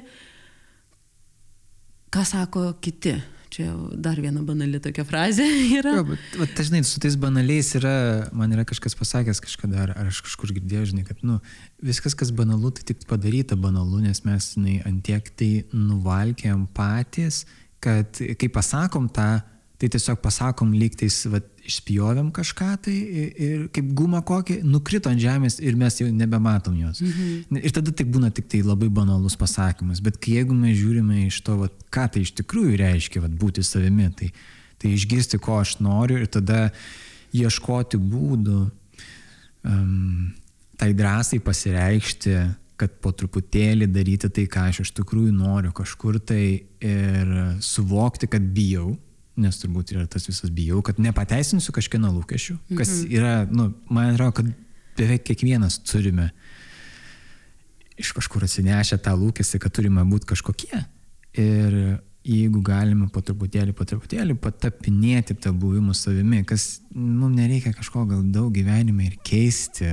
[2.10, 3.18] ką sako kiti
[3.50, 5.45] Čia dar viena banali tokia frazė
[5.80, 5.95] yra.
[5.97, 7.93] Jo, bet, bet dažnai su tais banaliais yra,
[8.36, 11.39] man yra kažkas pasakęs kažkada, ar, ar aš kažkur girdėjau, žinai, kad, nu,
[11.82, 17.43] viskas, kas banalu, tai tik padaryta banalu, nes mes, žinai, antiek tai nuvalkėm patys,
[17.82, 19.39] kad kai pasakom tą,
[19.80, 22.95] tai tiesiog pasakom lygtais, va, išspjovėm kažką tai
[23.45, 26.99] ir kaip gumą kokį, nukrito ant žemės ir mes jau nebematom jos.
[27.05, 27.59] Mhm.
[27.61, 31.39] Ir tada tai būna tik tai labai banalus pasakymas, bet kai jeigu mes žiūrime iš
[31.47, 34.34] to, va, ką tai iš tikrųjų reiškia va, būti savimi, tai,
[34.82, 36.69] tai išgirsti, ko aš noriu ir tada
[37.36, 38.61] ieškoti būdų
[39.63, 40.32] um,
[40.80, 42.39] tai drąsiai pasireikšti,
[42.80, 46.43] kad po truputėlį daryti tai, ką aš iš tikrųjų noriu kažkur tai
[46.80, 47.32] ir
[47.63, 48.93] suvokti, kad bijau,
[49.41, 53.13] nes turbūt yra tas visas bijau, kad nepateisinsiu kažkieno lūkesčių, kas mhm.
[53.15, 54.51] yra, nu, man atrodo, kad
[54.99, 56.29] beveik kiekvienas turime
[57.99, 60.83] iš kažkur atsinešę tą lūkestį, kad turime būti kažkokie.
[61.39, 61.75] Ir
[62.25, 68.05] jeigu galime po truputėlį, po truputėlį patapinėti tą buvimą savimi, kas mums nu, nereikia kažko
[68.09, 69.91] gal daug gyvenime ir keisti.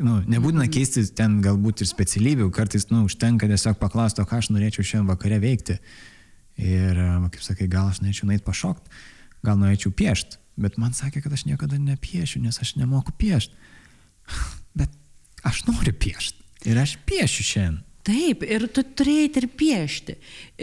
[0.00, 0.72] Nu, nebūtina mhm.
[0.74, 5.38] keisti ten galbūt ir specialybių, kartais nu, užtenka tiesiog paklausti, ką aš norėčiau šiandien vakare
[5.42, 5.78] veikti.
[6.60, 6.98] Ir,
[7.34, 8.92] kaip sakai, gal aš norėčiau nueiti pašokti,
[9.46, 13.56] gal norėčiau piešti, bet man sakė, kad aš niekada nepiešiu, nes aš nemoku piešti.
[14.78, 14.90] Bet
[15.46, 17.82] aš noriu piešti ir aš piešiu šiandien.
[18.04, 20.14] Taip, ir tu turėjai ir piešti.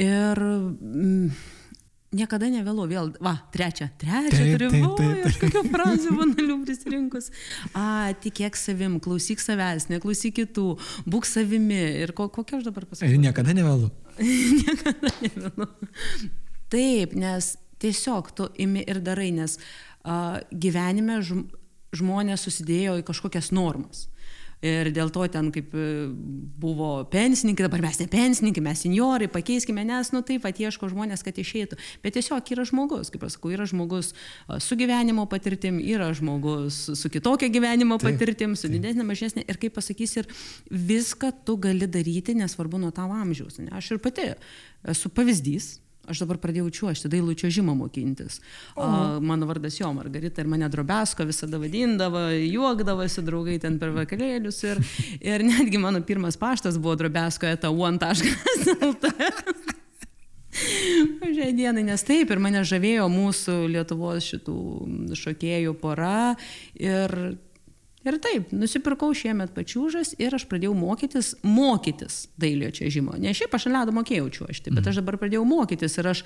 [0.03, 1.29] Ir mm,
[2.15, 5.23] niekada nevėlu, vėl, va, trečią, trečią turiu, taip, taip.
[5.29, 7.31] aš kokią frazę banalių prisirinkus.
[7.77, 10.67] A, tikėk savim, klausyk savęs, neklausyk kitų,
[11.07, 11.79] būk savimi.
[12.03, 13.15] Ir ko, kokia aš dabar pasakysiu?
[13.15, 13.91] Ir niekada nevėlu.
[14.65, 15.69] niekada nevėlu.
[16.71, 19.57] Taip, nes tiesiog tu imi ir darai, nes
[20.03, 21.21] a, gyvenime
[21.95, 24.10] žmonės susidėjo į kažkokias normas
[24.61, 25.85] ir dėl to ten kaip e,
[26.61, 31.37] buvo pensininkai, dabar mes ne pensininkai, mes seniorai, pakeiskime, nes, nu taip, atieško žmonės, kad
[31.41, 31.79] išeitų.
[32.05, 34.13] Bet tiesiog yra žmogus, kaip aš sakau, yra žmogus
[34.61, 39.77] su gyvenimo patirtim, yra žmogus su kitokia gyvenimo taip, patirtim, su didesnė, mažesnė ir kaip
[39.77, 40.29] pasakys, ir
[40.69, 43.59] viską tu gali daryti, nesvarbu nuo tavo amžiaus.
[43.61, 43.71] Ne?
[43.75, 44.33] Aš ir pati
[44.93, 45.79] esu pavyzdys,
[46.09, 48.39] Aš dabar pradėjau čiuošti, dailų čiuožimo mokintis.
[48.73, 48.87] O.
[49.21, 54.81] Mano vardas jo Margarita ir mane drobesko visada vadindavo, juokdavosi draugai ten per vakarėlius ir,
[55.21, 59.13] ir netgi mano pirmas paštas buvo drobesko eta one.lt.
[61.31, 64.57] Šiai dienai, nes taip ir mane žavėjo mūsų Lietuvos šitų
[65.21, 66.33] šokėjų pora
[66.75, 67.15] ir
[68.01, 73.13] Ir taip, nusipirkau šiemet pačiūžas ir aš pradėjau mokytis, mokytis dailiojo čiažimo.
[73.21, 76.23] Ne šiaip aš ledo mokėjau čiuošti, bet aš dabar pradėjau mokytis ir aš,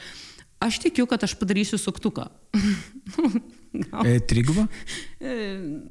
[0.60, 2.30] aš tikiu, kad aš padarysiu suktuką.
[4.06, 4.68] E, trigubą?
[5.22, 5.34] E,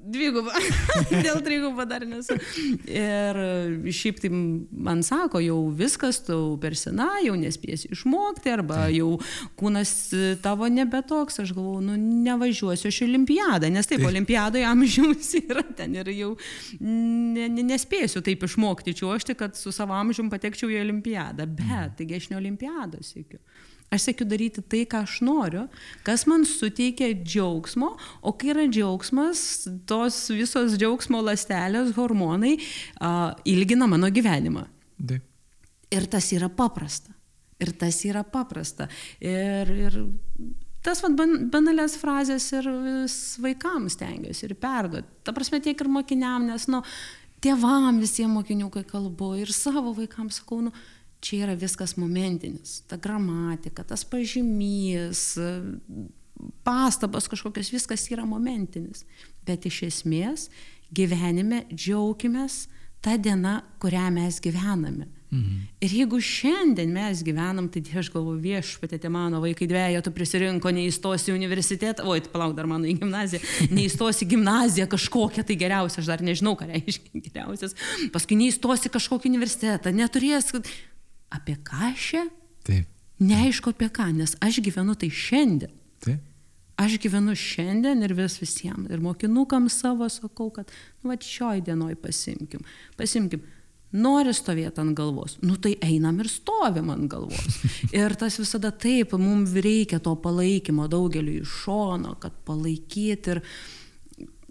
[0.09, 0.51] dvigubą.
[1.27, 2.37] Dėl trigubą dar nesu.
[2.89, 3.41] Ir
[3.93, 9.19] šiaip tai man sako, jau viskas, tu per sena, jau nespėsi išmokti, arba jau
[9.61, 9.93] kūnas
[10.45, 11.43] tavo nebetoks.
[11.45, 14.11] Aš galvoju, nu nevažiuosiu aš į olimpiadą, nes taip, taip.
[14.13, 16.33] olimpiadoje amžiaus yra ten ir jau
[16.81, 21.49] ne, ne, nespėsiu taip išmokti čiuošti, kad su savo amžium patekčiau į olimpiadą.
[21.51, 21.95] Bet, mhm.
[22.01, 23.43] taigi aš ne olimpiadą sėkiu.
[23.95, 25.67] Aš sėkiu daryti tai, ką aš noriu,
[26.07, 27.93] kas man suteikia džiaugsmo,
[28.27, 29.45] o kai yra džiaugsmas,
[29.89, 34.67] tos visos džiaugsmo lastelės, hormonai uh, ilgina mano gyvenimą.
[34.99, 35.31] Taip.
[35.95, 37.15] Ir tas yra paprasta.
[37.63, 38.89] Ir tas yra paprasta.
[39.23, 39.99] Ir, ir
[40.85, 42.67] tas vat, ban, banalias frazės ir
[43.45, 45.21] vaikams stengiuosi ir perduoti.
[45.25, 46.83] Ta prasme tiek ir mokiniam, nes, nu,
[47.45, 50.75] tėvam visiems mokinių, kai kalbu, ir savo vaikams sakau, nu,
[51.25, 52.83] čia yra viskas momentinis.
[52.91, 55.25] Ta gramatika, tas pažymys,
[56.67, 59.07] pastabas kažkokios, viskas yra momentinis.
[59.47, 60.49] Bet iš esmės
[60.95, 62.67] gyvenime džiaugimės
[63.05, 65.09] tą dieną, kurią mes gyvename.
[65.35, 65.63] Mhm.
[65.83, 70.71] Ir jeigu šiandien mes gyvenam, tai aš galvoju, viešpatė, tie mano vaikai dviejo, tu prisirinko,
[70.77, 73.41] neįstosi į universitetą, oi, palauk dar mano į gimnaziją,
[73.75, 77.75] neįstosi į gimnaziją kažkokią tai geriausią, aš dar nežinau, ką reiškia geriausias,
[78.15, 80.53] paskui neįstosi kažkokį universitetą, neturės,
[81.35, 82.27] apie ką čia?
[82.67, 82.89] Taip.
[83.25, 85.75] Neaišku apie ką, nes aš gyvenu tai šiandien.
[86.05, 86.23] Taip.
[86.81, 88.89] Aš gyvenu šiandien ir vis visiems.
[88.91, 90.71] Ir mokinukam savo sakau, kad,
[91.03, 92.65] nu, va, šioj dienoj pasimkim.
[92.99, 93.45] Pasimkim.
[93.95, 97.61] Nori stovėti ant galvos, nu tai einam ir stovim ant galvos.
[97.95, 103.41] Ir tas visada taip, mums reikia to palaikymo daugeliu iš šono, kad palaikyti ir,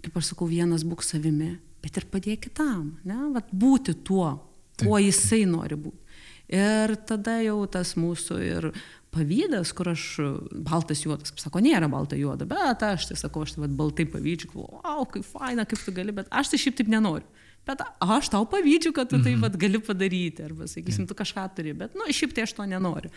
[0.00, 1.50] kaip aš sakau, vienas būk savimi,
[1.84, 4.30] bet ir padėk kitam, ne, Vat būti tuo,
[4.80, 6.03] kuo jisai nori būti.
[6.52, 8.68] Ir tada jau tas mūsų ir
[9.14, 10.04] pavydas, kur aš,
[10.66, 14.06] baltas juodas, kaip sako, nėra balta juoda, bet aš tai sakau, aš tai vat, baltai
[14.10, 17.26] pavydžiu, wow, kaip faina, kaip tu gali, bet aš tai šiaip taip nenoriu.
[17.64, 19.44] Bet aš tau pavydžiu, kad tu tai mhm.
[19.46, 23.08] vat, gali padaryti, arba sakysim, tu kažką turi, bet, nu, šiaip tai aš to nenoriu.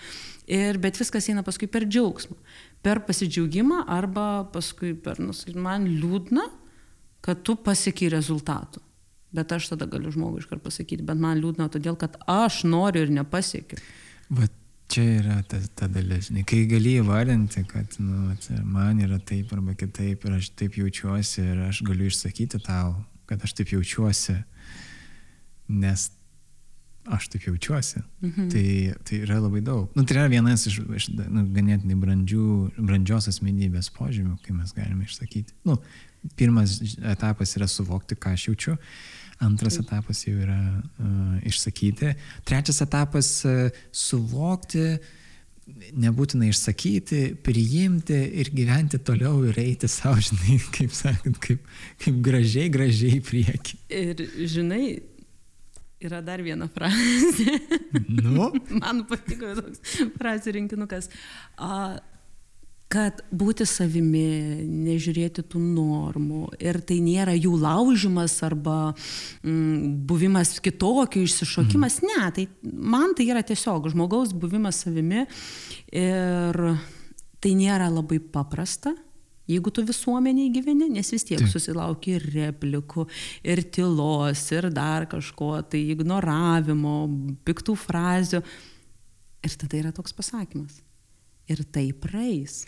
[0.47, 2.37] Ir, bet viskas eina paskui per džiaugsmą,
[2.85, 6.47] per pasidžiaugimą, arba paskui per, nu, man liūdna,
[7.27, 8.86] kad tu pasiekai rezultatų.
[9.37, 13.13] Bet aš tada galiu žmogui iškart pasakyti, bet man liūdna todėl, kad aš noriu ir
[13.13, 13.77] nepasiekiu.
[14.33, 14.55] Bet
[14.91, 18.33] čia yra ta, ta dalis, žinai, kai gali įvardinti, kad nu,
[18.65, 22.95] man yra taip arba kitaip ir aš taip jaučiuosi ir aš galiu išsakyti tau,
[23.27, 24.37] kad aš taip jaučiuosi,
[25.75, 26.07] nes
[27.07, 28.01] aš taip jaučiuosi.
[28.21, 28.49] Mhm.
[28.51, 28.65] Tai,
[29.03, 29.91] tai yra labai daug.
[29.95, 35.07] Nu, tai yra vienas iš, iš nu, ganėtinai brandžių, brandžios asmenybės požymių, kai mes galime
[35.07, 35.55] išsakyti.
[35.67, 35.77] Nu,
[36.39, 38.77] pirmas etapas yra suvokti, ką aš jaučiu.
[39.43, 42.13] Antras etapas jau yra uh, išsakyti.
[42.47, 44.97] Trečias etapas uh, suvokti,
[45.99, 51.69] nebūtina išsakyti, priimti ir gyventi toliau ir eiti savo, žinai, kaip sakant, kaip,
[52.03, 53.77] kaip gražiai, gražiai prieki.
[53.93, 54.83] Ir žinai,
[56.03, 57.57] yra dar viena frazė.
[58.09, 58.51] Nu?
[58.81, 61.11] Man patiko toks frazė rinkinukas.
[61.57, 61.97] A,
[62.91, 68.93] kad būti savimi, nežiūrėti tų normų ir tai nėra jų laužimas arba
[69.43, 72.13] mm, buvimas kitokiu, išsišokimas, mm.
[72.13, 75.25] ne, tai man tai yra tiesiog žmogaus buvimas savimi
[75.91, 76.61] ir
[77.43, 78.95] tai nėra labai paprasta.
[79.47, 83.05] Jeigu tu visuomeniai gyveni, nes vis tiek susilauki ir replikų,
[83.47, 86.97] ir tylos, ir dar kažko, tai ignoravimo,
[87.47, 88.43] piktų frazių.
[89.47, 90.81] Ir tada yra toks pasakymas
[91.51, 92.63] ir tai praeis.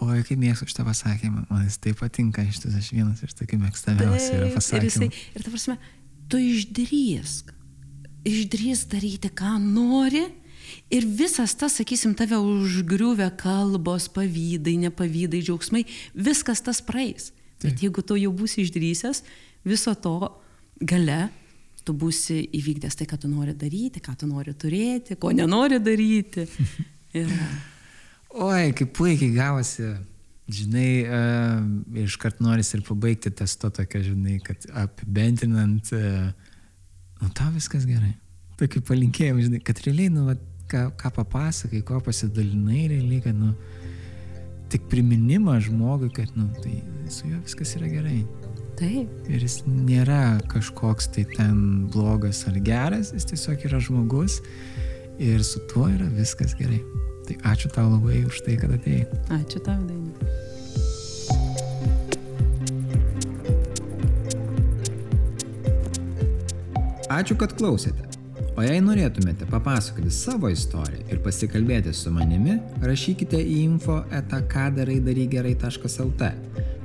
[0.00, 3.58] Oi, kaip mėgstu šitą pasakymą, man jis taip patinka, iš tiesų aš vienas iš tokių
[3.60, 4.80] mėgstamiausių yra pasakymų.
[4.80, 5.76] Ir, jisai, ir ta prasme,
[6.32, 7.50] tu išdrįsk,
[8.30, 10.24] išdrįsk daryti, ką nori.
[10.94, 15.82] Ir visas tas, sakysim, tave užgriuvę kalbos, pavydai, nepavydai, džiaugsmai,
[16.14, 17.32] viskas tas praeis.
[17.58, 17.66] Taip.
[17.66, 19.24] Bet jeigu tu jau būsi išdrysęs,
[19.66, 20.14] viso to
[20.80, 21.26] gale
[21.84, 26.46] tu būsi įvykdęs tai, ką tu nori daryti, ką tu nori turėti, ko nenori daryti.
[27.18, 27.30] Ir...
[28.30, 29.88] Oi, kaip puikiai gavosi.
[30.50, 31.64] Žinai, uh,
[32.02, 36.30] iškart noris ir pabaigti ties to tokio, žinai, kad apibendrinant, uh,
[37.22, 38.16] nu tau viskas gerai.
[38.58, 40.34] Tokį palinkėjimą, žinai, kad realiai, nu, va,
[40.70, 43.54] ką, ką papasakai, ko pasidalinai, realiai, kad, nu,
[44.70, 48.24] tik priminimą žmogui, kad, nu, tai su juo viskas yra gerai.
[48.78, 49.10] Taip.
[49.30, 54.40] Ir jis nėra kažkoks tai ten blogas ar geras, jis tiesiog yra žmogus
[55.20, 56.80] ir su tuo yra viskas gerai.
[57.30, 59.06] Tai ačiū tau labai už tai, kad atėjai.
[59.30, 60.10] Ačiū tau, Dainė.
[67.06, 68.02] Ačiū, kad klausėte.
[68.58, 76.34] O jei norėtumėte papasakoti savo istoriją ir pasikalbėti su manimi, rašykite į info etakadarai.lt.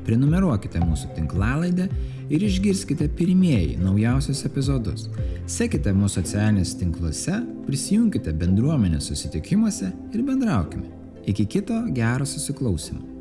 [0.05, 1.87] Prenumeruokite mūsų tinklalaidę
[2.29, 5.07] ir išgirskite pirmieji naujausius epizodus.
[5.49, 10.87] Sekite mūsų socialinėse tinkluose, prisijunkite bendruomenės susitikimuose ir bendraukime.
[11.25, 13.14] Iki kito gero susiklausimo.